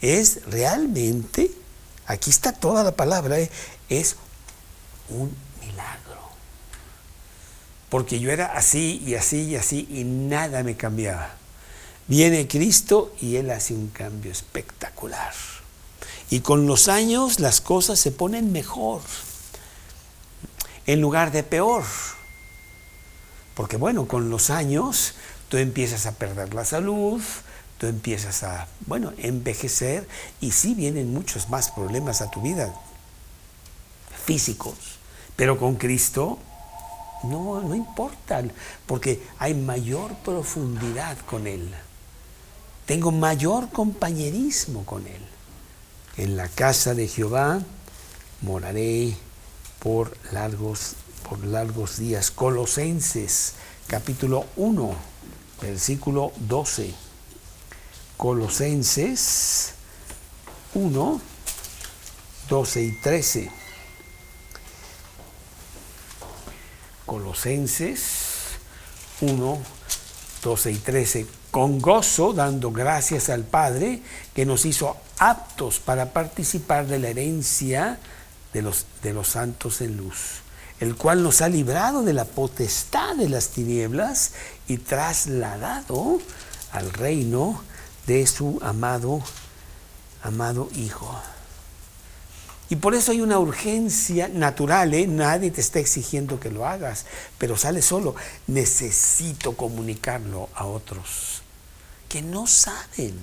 [0.00, 1.52] Es realmente,
[2.06, 3.48] aquí está toda la palabra, ¿eh?
[3.90, 4.16] Es
[5.10, 6.30] un milagro.
[7.90, 11.34] Porque yo era así y así y así y nada me cambiaba.
[12.06, 15.34] Viene Cristo y Él hace un cambio espectacular.
[16.30, 19.02] Y con los años las cosas se ponen mejor
[20.86, 21.84] en lugar de peor.
[23.54, 25.14] Porque bueno, con los años
[25.48, 27.20] tú empiezas a perder la salud,
[27.78, 30.06] tú empiezas a, bueno, envejecer
[30.40, 32.72] y sí vienen muchos más problemas a tu vida
[34.30, 34.76] físicos.
[35.34, 36.38] Pero con Cristo
[37.24, 38.44] no, no importa,
[38.86, 41.68] porque hay mayor profundidad con Él.
[42.86, 45.26] Tengo mayor compañerismo con Él.
[46.16, 47.60] En la casa de Jehová
[48.42, 49.16] moraré
[49.80, 50.94] por largos
[51.28, 52.30] por largos días.
[52.30, 53.54] Colosenses
[53.88, 54.94] capítulo 1,
[55.60, 56.94] versículo 12.
[58.16, 59.72] Colosenses
[60.74, 61.20] 1,
[62.48, 63.59] 12 y 13.
[67.10, 68.02] Colosenses
[69.20, 69.58] 1,
[70.44, 71.26] 12 y 13.
[71.50, 74.00] Con gozo, dando gracias al Padre
[74.32, 77.98] que nos hizo aptos para participar de la herencia
[78.52, 80.42] de los, de los santos en luz,
[80.78, 84.34] el cual nos ha librado de la potestad de las tinieblas
[84.68, 86.20] y trasladado
[86.70, 87.60] al reino
[88.06, 89.20] de su amado,
[90.22, 91.20] amado Hijo.
[92.70, 95.06] Y por eso hay una urgencia natural, ¿eh?
[95.06, 97.04] nadie te está exigiendo que lo hagas,
[97.36, 98.14] pero sale solo.
[98.46, 101.42] Necesito comunicarlo a otros
[102.10, 103.14] que no saben,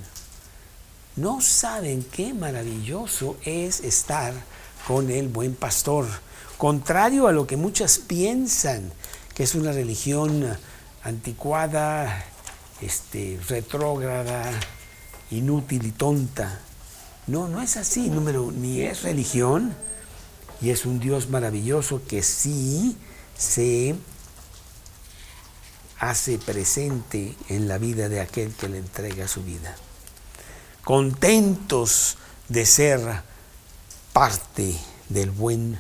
[1.18, 4.34] no saben qué maravilloso es estar
[4.88, 6.08] con el buen pastor.
[6.58, 8.94] Contrario a lo que muchas piensan,
[9.36, 10.58] que es una religión
[11.04, 12.24] anticuada,
[12.80, 14.50] este, retrógrada,
[15.32, 16.62] inútil y tonta.
[17.28, 19.76] No, no es así, número, ni es religión,
[20.62, 22.98] y es un Dios maravilloso que sí
[23.38, 23.96] se
[26.00, 29.76] hace presente en la vida de aquel que le entrega su vida.
[30.86, 32.18] Contentos
[32.48, 33.02] de ser
[34.14, 34.76] parte
[35.10, 35.78] del buen,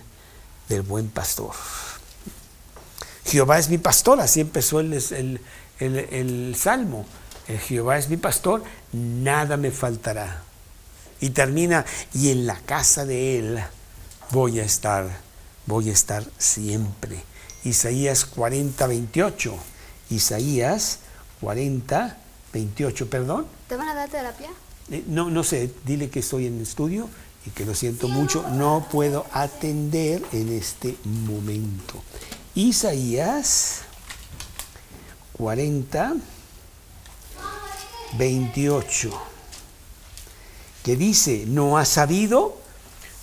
[0.67, 1.53] del buen pastor.
[3.25, 5.39] Jehová es mi pastor, así empezó el, el,
[5.79, 7.05] el salmo.
[7.67, 10.46] Jehová es mi pastor, nada me faltará.
[11.19, 13.63] Y termina, y en la casa de Él
[14.31, 15.09] voy a estar,
[15.65, 17.23] voy a estar siempre.
[17.63, 19.55] Isaías 40, 28.
[20.09, 20.99] Isaías
[21.41, 22.17] 40,
[22.53, 23.47] 28, perdón.
[23.67, 24.49] ¿Te van a dar terapia?
[24.91, 27.09] Eh, no, no sé, dile que estoy en el estudio
[27.45, 32.01] y que lo siento mucho, no puedo atender en este momento.
[32.55, 33.81] Isaías
[35.33, 36.15] 40,
[38.17, 39.36] 28
[40.87, 42.55] que dice, ¿no has sabido?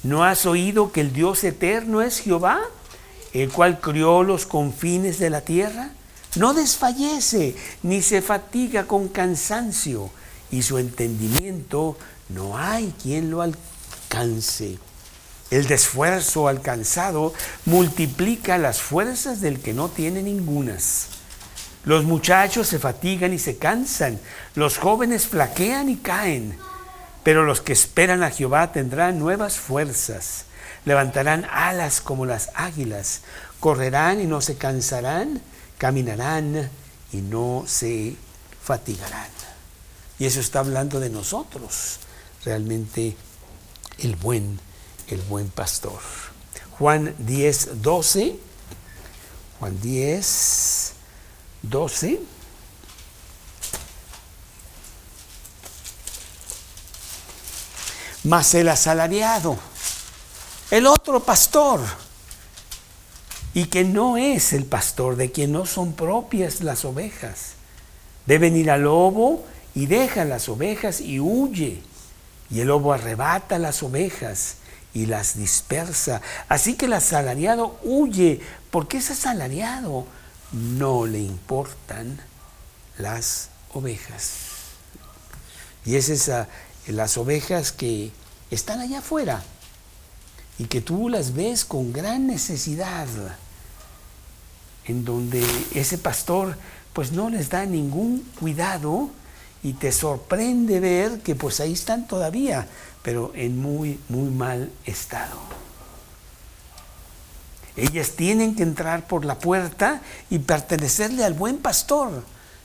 [0.03, 2.61] ¿No has oído que el Dios eterno es Jehová,
[3.33, 5.89] el cual crió los confines de la tierra?
[6.37, 10.11] No desfallece ni se fatiga con cansancio,
[10.51, 11.97] y su entendimiento
[12.29, 14.77] no hay quien lo alcance.
[15.51, 17.33] El desfuerzo alcanzado
[17.65, 21.07] multiplica las fuerzas del que no tiene ningunas.
[21.87, 24.21] Los muchachos se fatigan y se cansan,
[24.55, 26.59] los jóvenes flaquean y caen
[27.25, 30.45] pero los que esperan a Jehová tendrán nuevas fuerzas,
[30.85, 33.23] levantarán alas como las águilas,
[33.59, 35.41] correrán y no se cansarán,
[35.79, 36.71] caminarán
[37.13, 38.15] y no se
[38.63, 39.29] fatigarán.
[40.19, 41.99] Y eso está hablando de nosotros,
[42.45, 43.17] realmente
[43.99, 44.61] el buen,
[45.09, 46.01] el buen pastor.
[46.79, 48.37] Juan 10, 12.
[49.59, 50.93] Juan 10,
[51.63, 52.21] 12.
[58.25, 59.57] Más el asalariado,
[60.71, 61.81] el otro pastor,
[63.53, 67.53] y que no es el pastor, de quien no son propias las ovejas.
[68.27, 69.45] Deben ir al lobo
[69.75, 71.83] y deja las ovejas y huye,
[72.51, 74.57] y el lobo arrebata las ovejas
[74.93, 76.21] y las dispersa.
[76.49, 80.07] Así que el asalariado huye, porque ese asalariado
[80.53, 82.21] no le importan
[82.99, 84.33] las ovejas.
[85.85, 86.49] Y es esa,
[86.87, 88.11] las ovejas que
[88.51, 89.43] están allá afuera
[90.59, 93.09] y que tú las ves con gran necesidad,
[94.87, 96.57] en donde ese pastor
[96.93, 99.11] pues no les da ningún cuidado
[99.63, 102.69] y te sorprende ver que pues ahí están todavía,
[103.03, 105.39] pero en muy, muy mal estado.
[107.77, 112.23] Ellas tienen que entrar por la puerta y pertenecerle al buen pastor.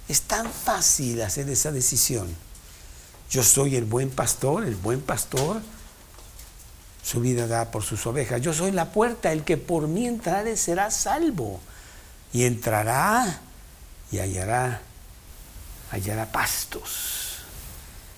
[0.07, 2.28] Es tan fácil hacer esa decisión.
[3.30, 5.61] Yo soy el buen pastor, el buen pastor
[7.09, 8.39] su vida da por sus ovejas.
[8.39, 11.59] Yo soy la puerta, el que por mí entrare será salvo.
[12.32, 13.41] Y entrará
[14.11, 14.82] y hallará,
[15.89, 17.38] hallará pastos.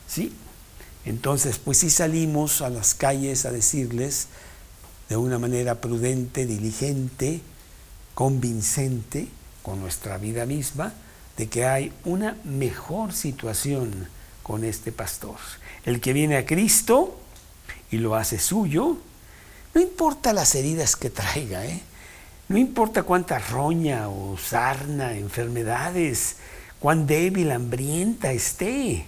[0.09, 0.33] ¿Sí?
[1.05, 4.27] Entonces, pues sí salimos a las calles a decirles
[5.07, 7.41] de una manera prudente, diligente,
[8.13, 9.29] convincente,
[9.63, 10.91] con nuestra vida misma,
[11.37, 14.09] de que hay una mejor situación
[14.43, 15.37] con este pastor.
[15.85, 17.17] El que viene a Cristo
[17.91, 18.97] y lo hace suyo,
[19.73, 21.81] no importa las heridas que traiga, ¿eh?
[22.49, 26.37] no importa cuánta roña o sarna, enfermedades,
[26.79, 29.05] cuán débil, hambrienta esté,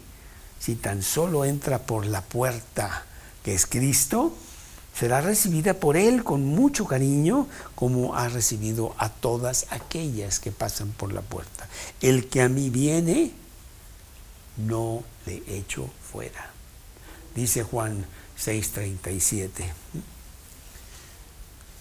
[0.60, 3.06] si tan solo entra por la puerta
[3.44, 4.34] que es Cristo,
[4.98, 10.92] será recibida por Él con mucho cariño, como ha recibido a todas aquellas que pasan
[10.92, 11.68] por la puerta.
[12.00, 13.32] El que a mí viene,
[14.56, 16.52] no le echo fuera.
[17.36, 18.06] Dice Juan
[18.38, 19.72] 6:37.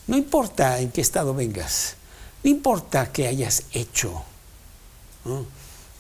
[0.06, 1.96] No importa en qué estado vengas,
[2.42, 4.24] no importa qué hayas hecho.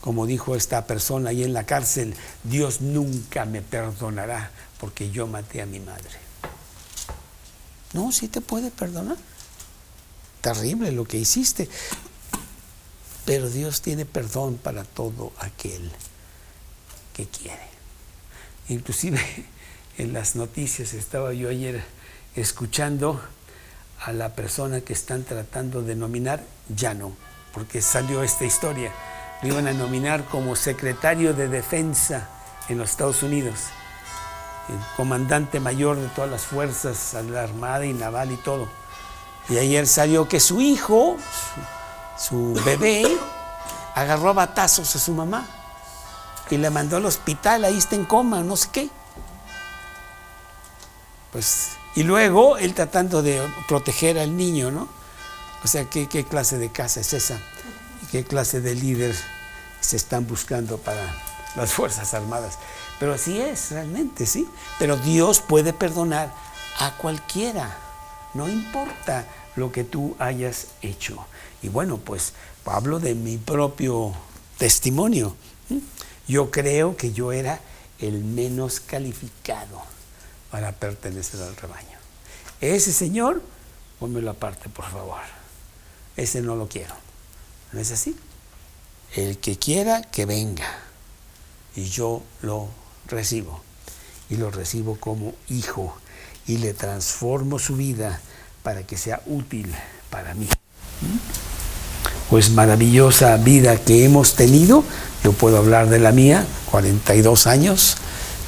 [0.00, 5.62] Como dijo esta persona ahí en la cárcel, Dios nunca me perdonará porque yo maté
[5.62, 6.18] a mi madre.
[7.92, 9.16] No, sí te puede perdonar.
[10.40, 11.68] Terrible lo que hiciste.
[13.24, 15.92] Pero Dios tiene perdón para todo aquel
[17.12, 17.66] que quiere.
[18.68, 19.20] Inclusive
[19.98, 21.82] en las noticias estaba yo ayer
[22.34, 23.20] escuchando
[24.04, 27.12] a la persona que están tratando de nominar, ya no,
[27.52, 28.92] porque salió esta historia.
[29.42, 32.28] Lo iban a nominar como secretario de defensa
[32.68, 33.58] en los Estados Unidos
[34.68, 38.68] el comandante mayor de todas las fuerzas, la Armada y Naval y todo.
[39.48, 41.16] Y ayer salió que su hijo,
[42.16, 43.04] su, bebé,
[43.94, 45.46] agarró a batazos a su mamá
[46.52, 48.90] y le mandó al hospital, ahí está en coma, no sé qué.
[51.32, 54.86] Pues, y luego él tratando de proteger al niño, ¿no?
[55.64, 57.40] O sea, ¿qué, qué clase de casa es esa?
[58.10, 59.16] ¿Qué clase de líder
[59.80, 61.02] se están buscando para
[61.56, 62.58] las Fuerzas Armadas?
[62.98, 64.46] Pero así es realmente, ¿sí?
[64.78, 66.34] Pero Dios puede perdonar
[66.80, 67.78] a cualquiera,
[68.34, 69.26] no importa
[69.56, 71.16] lo que tú hayas hecho.
[71.62, 72.34] Y bueno, pues
[72.66, 74.12] hablo de mi propio
[74.58, 75.34] testimonio.
[76.32, 77.60] Yo creo que yo era
[77.98, 79.82] el menos calificado
[80.50, 81.98] para pertenecer al rebaño.
[82.58, 83.42] Ese señor,
[84.00, 85.20] pónmelo aparte, por favor.
[86.16, 86.94] Ese no lo quiero.
[87.72, 88.16] ¿No es así?
[89.14, 90.78] El que quiera, que venga.
[91.76, 92.70] Y yo lo
[93.08, 93.60] recibo.
[94.30, 95.94] Y lo recibo como hijo
[96.46, 98.22] y le transformo su vida
[98.62, 99.70] para que sea útil
[100.08, 100.48] para mí.
[102.32, 104.84] Pues maravillosa vida que hemos tenido,
[105.22, 107.98] yo puedo hablar de la mía, 42 años,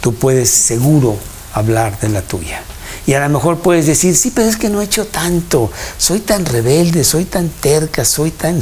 [0.01, 1.19] tú puedes seguro
[1.53, 2.63] hablar de la tuya.
[3.07, 6.21] Y a lo mejor puedes decir, sí, pero es que no he hecho tanto, soy
[6.21, 8.59] tan rebelde, soy tan terca, soy tan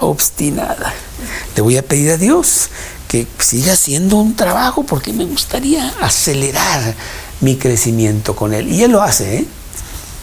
[0.00, 0.94] obstinada.
[1.54, 2.70] Le voy a pedir a Dios
[3.08, 6.94] que siga haciendo un trabajo porque me gustaría acelerar
[7.42, 8.72] mi crecimiento con él.
[8.72, 9.46] Y él lo hace, ¿eh?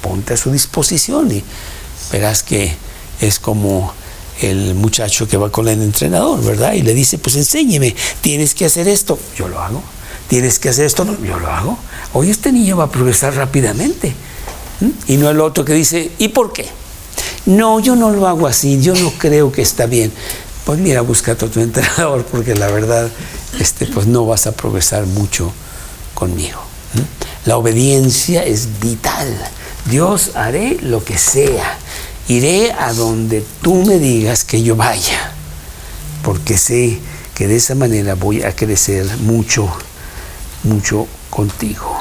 [0.01, 1.43] ponte a su disposición y
[2.11, 2.75] verás que
[3.21, 3.93] es como
[4.51, 6.73] el muchacho que va con el entrenador, ¿verdad?
[6.73, 9.81] Y le dice, pues enséñeme, tienes que hacer esto, yo lo hago,
[10.27, 11.77] tienes que hacer esto, yo lo hago.
[12.13, 14.13] Hoy este niño va a progresar rápidamente.
[15.07, 16.67] Y no el otro que dice, ¿y por qué?
[17.45, 20.11] No, yo no lo hago así, yo no creo que está bien
[20.65, 23.09] pues mira, busca a tu entrenador porque la verdad,
[23.59, 25.51] este, pues no vas a progresar mucho
[26.13, 26.59] conmigo.
[27.45, 29.27] La obediencia es vital.
[29.89, 31.77] Dios haré lo que sea.
[32.27, 35.31] Iré a donde tú me digas que yo vaya,
[36.23, 36.99] porque sé
[37.35, 39.69] que de esa manera voy a crecer mucho,
[40.63, 41.97] mucho contigo.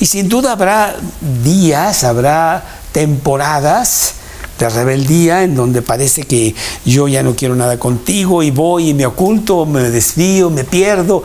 [0.00, 0.96] Y sin duda habrá
[1.42, 4.14] días, habrá temporadas
[4.58, 8.94] de rebeldía en donde parece que yo ya no quiero nada contigo y voy y
[8.94, 11.22] me oculto, me desvío, me pierdo.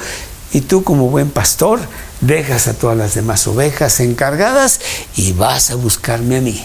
[0.53, 1.80] Y tú como buen pastor
[2.22, 4.80] dejas a todas las demás ovejas encargadas
[5.16, 6.64] y vas a buscarme a mí,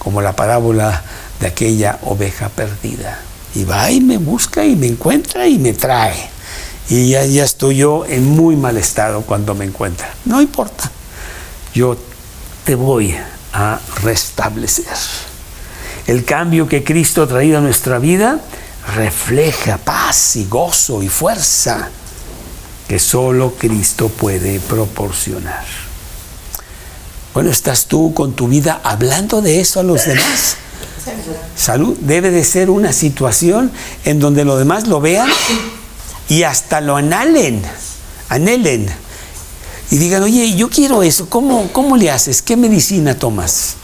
[0.00, 1.04] como la parábola
[1.38, 3.20] de aquella oveja perdida.
[3.54, 6.30] Y va y me busca y me encuentra y me trae.
[6.88, 10.12] Y ya, estoy yo en muy mal estado cuando me encuentra.
[10.24, 10.90] No importa,
[11.74, 11.96] yo
[12.64, 13.14] te voy
[13.52, 14.86] a restablecer.
[16.06, 18.40] El cambio que Cristo ha traído a nuestra vida
[18.96, 21.90] refleja paz y gozo y fuerza
[22.88, 25.64] que solo Cristo puede proporcionar.
[27.34, 30.56] Bueno, ¿estás tú con tu vida hablando de eso a los demás?
[31.56, 33.70] Salud debe de ser una situación
[34.04, 35.28] en donde los demás lo vean
[36.28, 37.62] y hasta lo anhelen,
[38.28, 38.88] anhelen.
[39.90, 42.42] Y digan, oye, yo quiero eso, ¿cómo, cómo le haces?
[42.42, 43.76] ¿Qué medicina tomas?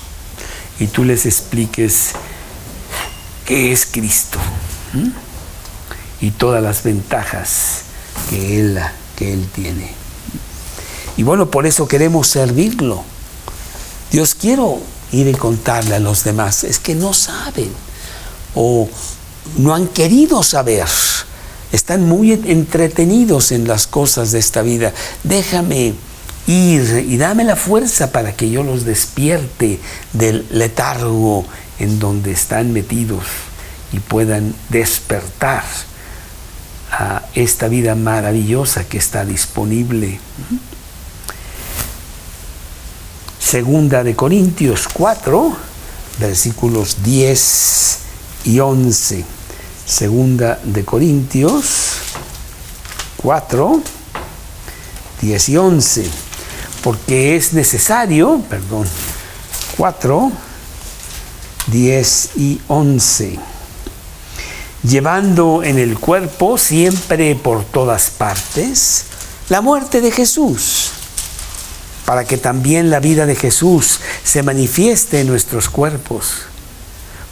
[0.78, 2.10] y tú les expliques
[3.44, 4.38] qué es Cristo
[6.20, 7.82] y todas las ventajas
[8.28, 8.80] que él,
[9.16, 9.90] que él tiene.
[11.16, 13.04] Y bueno, por eso queremos servirlo.
[14.10, 14.80] Dios quiero
[15.12, 17.70] ir y contarle a los demás, es que no saben
[18.54, 18.88] o
[19.58, 20.86] no han querido saber.
[21.72, 24.92] Están muy entretenidos en las cosas de esta vida.
[25.24, 25.94] Déjame
[26.46, 29.80] ir y dame la fuerza para que yo los despierte
[30.12, 31.44] del letargo
[31.78, 33.24] en donde están metidos
[33.92, 35.64] y puedan despertar
[36.90, 40.20] a esta vida maravillosa que está disponible.
[43.56, 45.56] Segunda de Corintios 4,
[46.18, 47.98] versículos 10
[48.44, 49.24] y 11.
[49.86, 51.64] Segunda de Corintios
[53.16, 53.80] 4,
[55.22, 56.04] 10 y 11.
[56.82, 58.86] Porque es necesario, perdón,
[59.78, 60.32] 4,
[61.68, 63.38] 10 y 11.
[64.82, 69.06] Llevando en el cuerpo siempre por todas partes
[69.48, 70.90] la muerte de Jesús,
[72.06, 76.36] para que también la vida de Jesús se manifieste en nuestros cuerpos.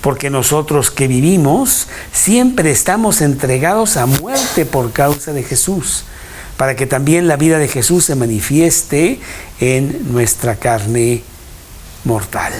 [0.02, 6.04] Porque nosotros que vivimos siempre estamos entregados a muerte por causa de Jesús,
[6.58, 9.20] para que también la vida de Jesús se manifieste
[9.60, 11.22] en nuestra carne
[12.02, 12.52] mortal.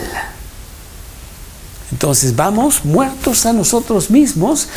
[1.90, 4.68] Entonces vamos muertos a nosotros mismos,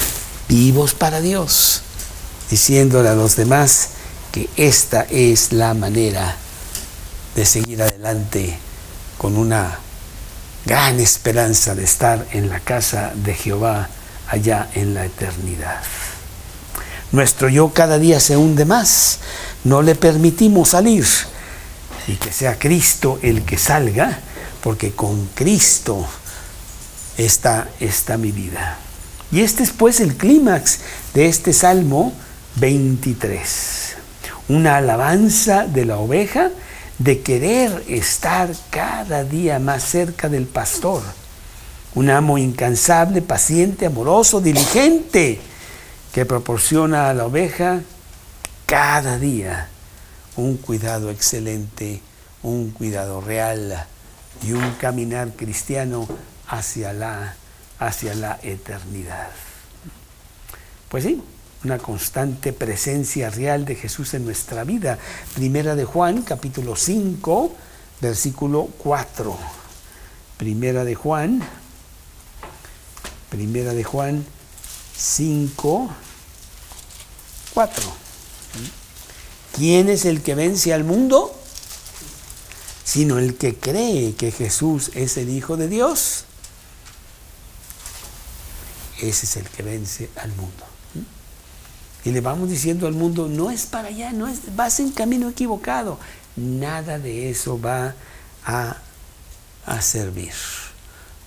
[0.49, 1.83] vivos para Dios,
[2.49, 3.89] diciéndole a los demás
[4.31, 6.35] que esta es la manera
[7.38, 8.57] de seguir adelante
[9.19, 9.77] con una
[10.65, 13.89] gran esperanza de estar en la casa de Jehová
[14.27, 15.83] allá en la eternidad.
[17.11, 19.19] Nuestro yo cada día se hunde más,
[19.63, 21.05] no le permitimos salir
[22.07, 24.17] y que sea Cristo el que salga,
[24.63, 26.07] porque con Cristo
[27.17, 28.79] está, está mi vida.
[29.31, 30.79] Y este es pues el clímax
[31.13, 32.13] de este Salmo
[32.55, 33.95] 23.
[34.49, 36.49] Una alabanza de la oveja
[37.00, 41.02] de querer estar cada día más cerca del pastor.
[41.95, 45.39] Un amo incansable, paciente, amoroso, diligente,
[46.14, 47.82] que proporciona a la oveja
[48.66, 49.70] cada día
[50.36, 52.02] un cuidado excelente,
[52.43, 53.86] un cuidado real
[54.43, 56.08] y un caminar cristiano
[56.48, 57.36] hacia la,
[57.80, 59.30] hacia la eternidad.
[60.89, 61.22] Pues sí,
[61.68, 64.97] una constante presencia real de Jesús en nuestra vida.
[65.36, 67.55] Primera de Juan, capítulo 5,
[67.99, 69.38] versículo 4.
[70.38, 71.43] Primera de Juan,
[73.30, 74.26] Primera de Juan
[74.95, 75.89] 5,
[77.53, 77.84] 4.
[79.57, 81.38] ¿Quién es el que vence al mundo?
[82.86, 86.24] Sino el que cree que Jesús es el Hijo de Dios
[88.99, 90.66] ese es el que vence al mundo.
[92.08, 95.28] Y le vamos diciendo al mundo, no es para allá, no es, vas en camino
[95.28, 95.99] equivocado.
[96.38, 97.95] Nada de eso va
[98.45, 98.78] a,
[99.66, 100.32] a servir.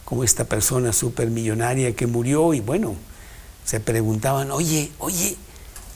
[0.07, 2.95] Como esta persona supermillonaria que murió y bueno,
[3.62, 5.37] se preguntaban, oye, oye,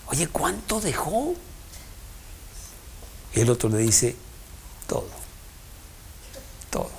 [0.08, 1.34] oye, ¿cuánto dejó?
[3.34, 4.14] Y el otro le dice,
[4.86, 5.08] todo,
[6.68, 6.90] todo.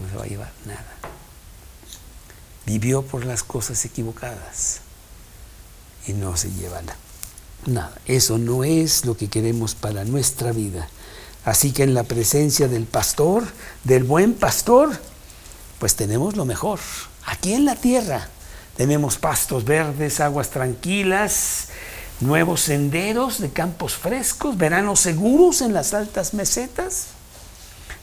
[0.00, 0.86] No se va a llevar nada
[2.64, 4.80] vivió por las cosas equivocadas
[6.08, 6.80] y no se lleva
[7.66, 7.92] nada.
[8.06, 10.88] Eso no es lo que queremos para nuestra vida.
[11.44, 13.44] Así que en la presencia del pastor,
[13.84, 14.98] del buen pastor,
[15.78, 16.80] pues tenemos lo mejor.
[17.26, 18.28] Aquí en la tierra
[18.76, 21.68] tenemos pastos verdes, aguas tranquilas,
[22.20, 27.08] nuevos senderos de campos frescos, veranos seguros en las altas mesetas.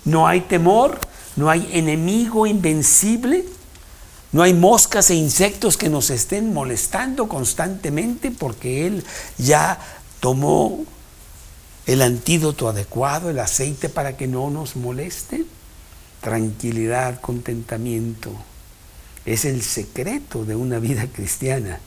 [0.06, 1.00] No hay temor,
[1.36, 3.46] no hay enemigo invencible.
[4.36, 9.02] No hay moscas e insectos que nos estén molestando constantemente porque Él
[9.38, 9.80] ya
[10.20, 10.84] tomó
[11.86, 15.46] el antídoto adecuado, el aceite para que no nos moleste.
[16.20, 18.30] Tranquilidad, contentamiento.
[19.26, 21.80] Es el secreto de una vida cristiana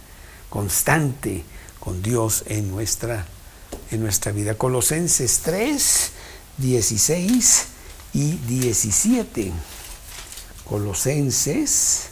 [0.48, 1.44] constante
[1.78, 3.26] con Dios en nuestra,
[3.90, 4.54] en nuestra vida.
[4.54, 6.12] Colosenses 3,
[6.56, 7.64] 16
[8.14, 9.52] y 17.
[10.66, 12.08] Colosenses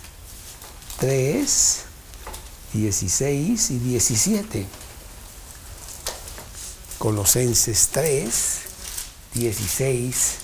[0.99, 1.85] 3,
[2.73, 4.67] 16 y 17.
[6.99, 8.59] Colosenses 3,
[9.35, 10.35] 16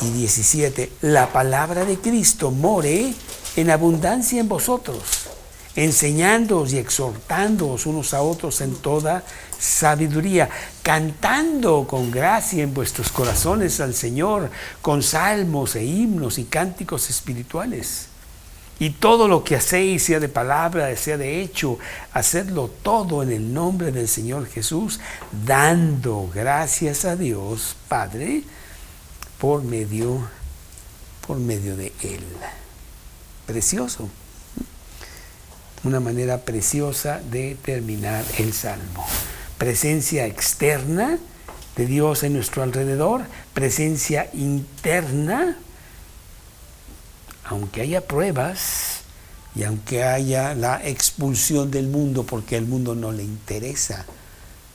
[0.00, 0.92] y 17.
[1.02, 3.12] La palabra de Cristo more
[3.56, 5.02] en abundancia en vosotros,
[5.76, 9.22] enseñándoos y exhortándoos unos a otros en toda
[9.58, 10.48] sabiduría,
[10.82, 18.11] cantando con gracia en vuestros corazones al Señor, con salmos e himnos y cánticos espirituales
[18.82, 21.78] y todo lo que hacéis, sea de palabra, sea de hecho,
[22.12, 24.98] hacedlo todo en el nombre del Señor Jesús,
[25.46, 28.42] dando gracias a Dios Padre
[29.38, 30.28] por medio,
[31.24, 32.24] por medio de Él.
[33.46, 34.08] Precioso.
[35.84, 39.06] Una manera preciosa de terminar el salmo.
[39.58, 41.20] Presencia externa
[41.76, 43.22] de Dios en nuestro alrededor,
[43.54, 45.56] presencia interna
[47.52, 49.02] aunque haya pruebas
[49.54, 54.06] y aunque haya la expulsión del mundo, porque al mundo no le interesa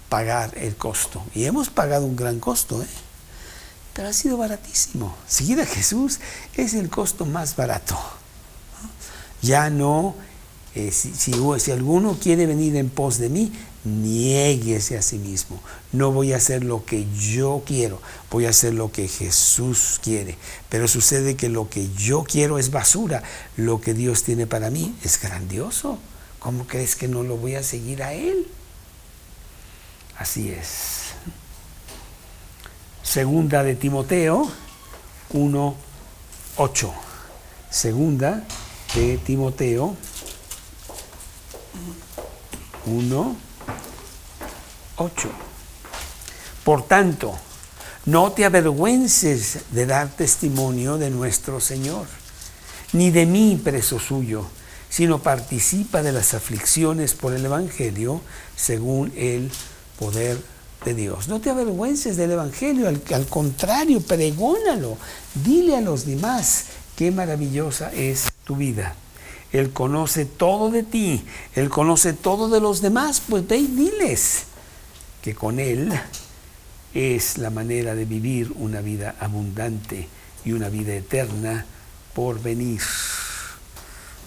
[0.09, 1.23] pagar el costo.
[1.33, 2.87] Y hemos pagado un gran costo, ¿eh?
[3.93, 5.15] pero ha sido baratísimo.
[5.27, 6.19] Seguir a Jesús
[6.55, 7.97] es el costo más barato.
[9.41, 10.15] Ya no,
[10.75, 13.51] eh, si, si, alguno quiere venir en pos de mí,
[13.87, 15.61] niéguese a sí mismo.
[15.91, 20.37] No voy a hacer lo que yo quiero, voy a hacer lo que Jesús quiere.
[20.69, 23.23] Pero sucede que lo que yo quiero es basura,
[23.55, 25.97] lo que Dios tiene para mí es grandioso.
[26.39, 28.47] ¿Cómo crees que no lo voy a seguir a Él?
[30.17, 31.13] Así es.
[33.03, 34.49] Segunda de Timoteo
[35.33, 36.91] 1.8.
[37.69, 38.43] Segunda
[38.95, 39.95] de Timoteo
[44.97, 45.29] 1.8.
[46.63, 47.35] Por tanto,
[48.05, 52.07] no te avergüences de dar testimonio de nuestro Señor,
[52.93, 54.45] ni de mí, preso suyo,
[54.89, 58.21] sino participa de las aflicciones por el Evangelio
[58.55, 59.51] según el
[59.99, 60.37] poder
[60.85, 61.27] de Dios.
[61.27, 64.97] No te avergüences del Evangelio, al, contrario, pregónalo,
[65.43, 68.95] dile a los demás qué maravillosa es tu vida.
[69.53, 71.25] Él conoce todo de ti,
[71.55, 74.43] Él conoce todo de los demás, pues ve y diles
[75.27, 75.91] que con Él
[76.93, 80.07] es la manera de vivir una vida abundante
[80.45, 81.65] y una vida eterna
[82.13, 82.79] por venir.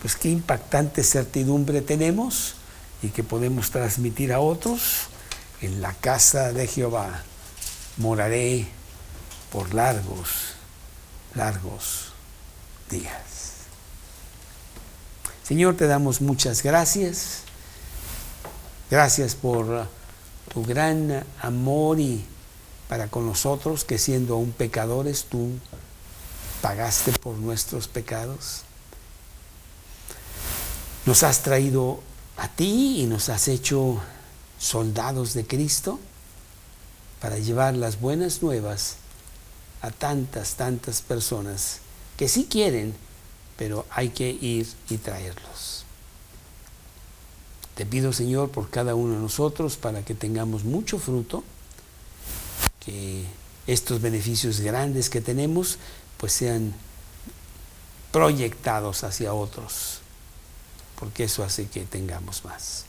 [0.02, 2.56] Pues qué impactante certidumbre tenemos
[3.02, 5.06] y que podemos transmitir a otros
[5.62, 7.22] en la casa de Jehová
[7.96, 8.68] moraré
[9.50, 10.52] por largos,
[11.34, 12.12] largos
[12.90, 13.22] días.
[15.44, 17.44] Señor, te damos muchas gracias.
[18.90, 19.88] Gracias por
[20.52, 22.24] tu gran amor y
[22.88, 25.52] para con nosotros, que siendo aún pecadores, tú
[26.60, 28.62] pagaste por nuestros pecados.
[31.06, 32.00] Nos has traído
[32.36, 34.00] a ti y nos has hecho
[34.58, 36.00] soldados de Cristo
[37.20, 38.96] para llevar las buenas nuevas
[39.82, 41.78] a tantas, tantas personas
[42.16, 42.94] que sí quieren,
[43.56, 45.79] pero hay que ir y traerlos.
[47.80, 51.42] Te pido, Señor, por cada uno de nosotros para que tengamos mucho fruto,
[52.78, 53.24] que
[53.66, 55.78] estos beneficios grandes que tenemos
[56.18, 56.74] pues sean
[58.12, 60.00] proyectados hacia otros,
[60.98, 62.84] porque eso hace que tengamos más.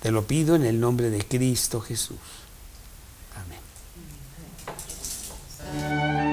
[0.00, 2.16] Te lo pido en el nombre de Cristo Jesús.
[5.76, 6.31] Amén.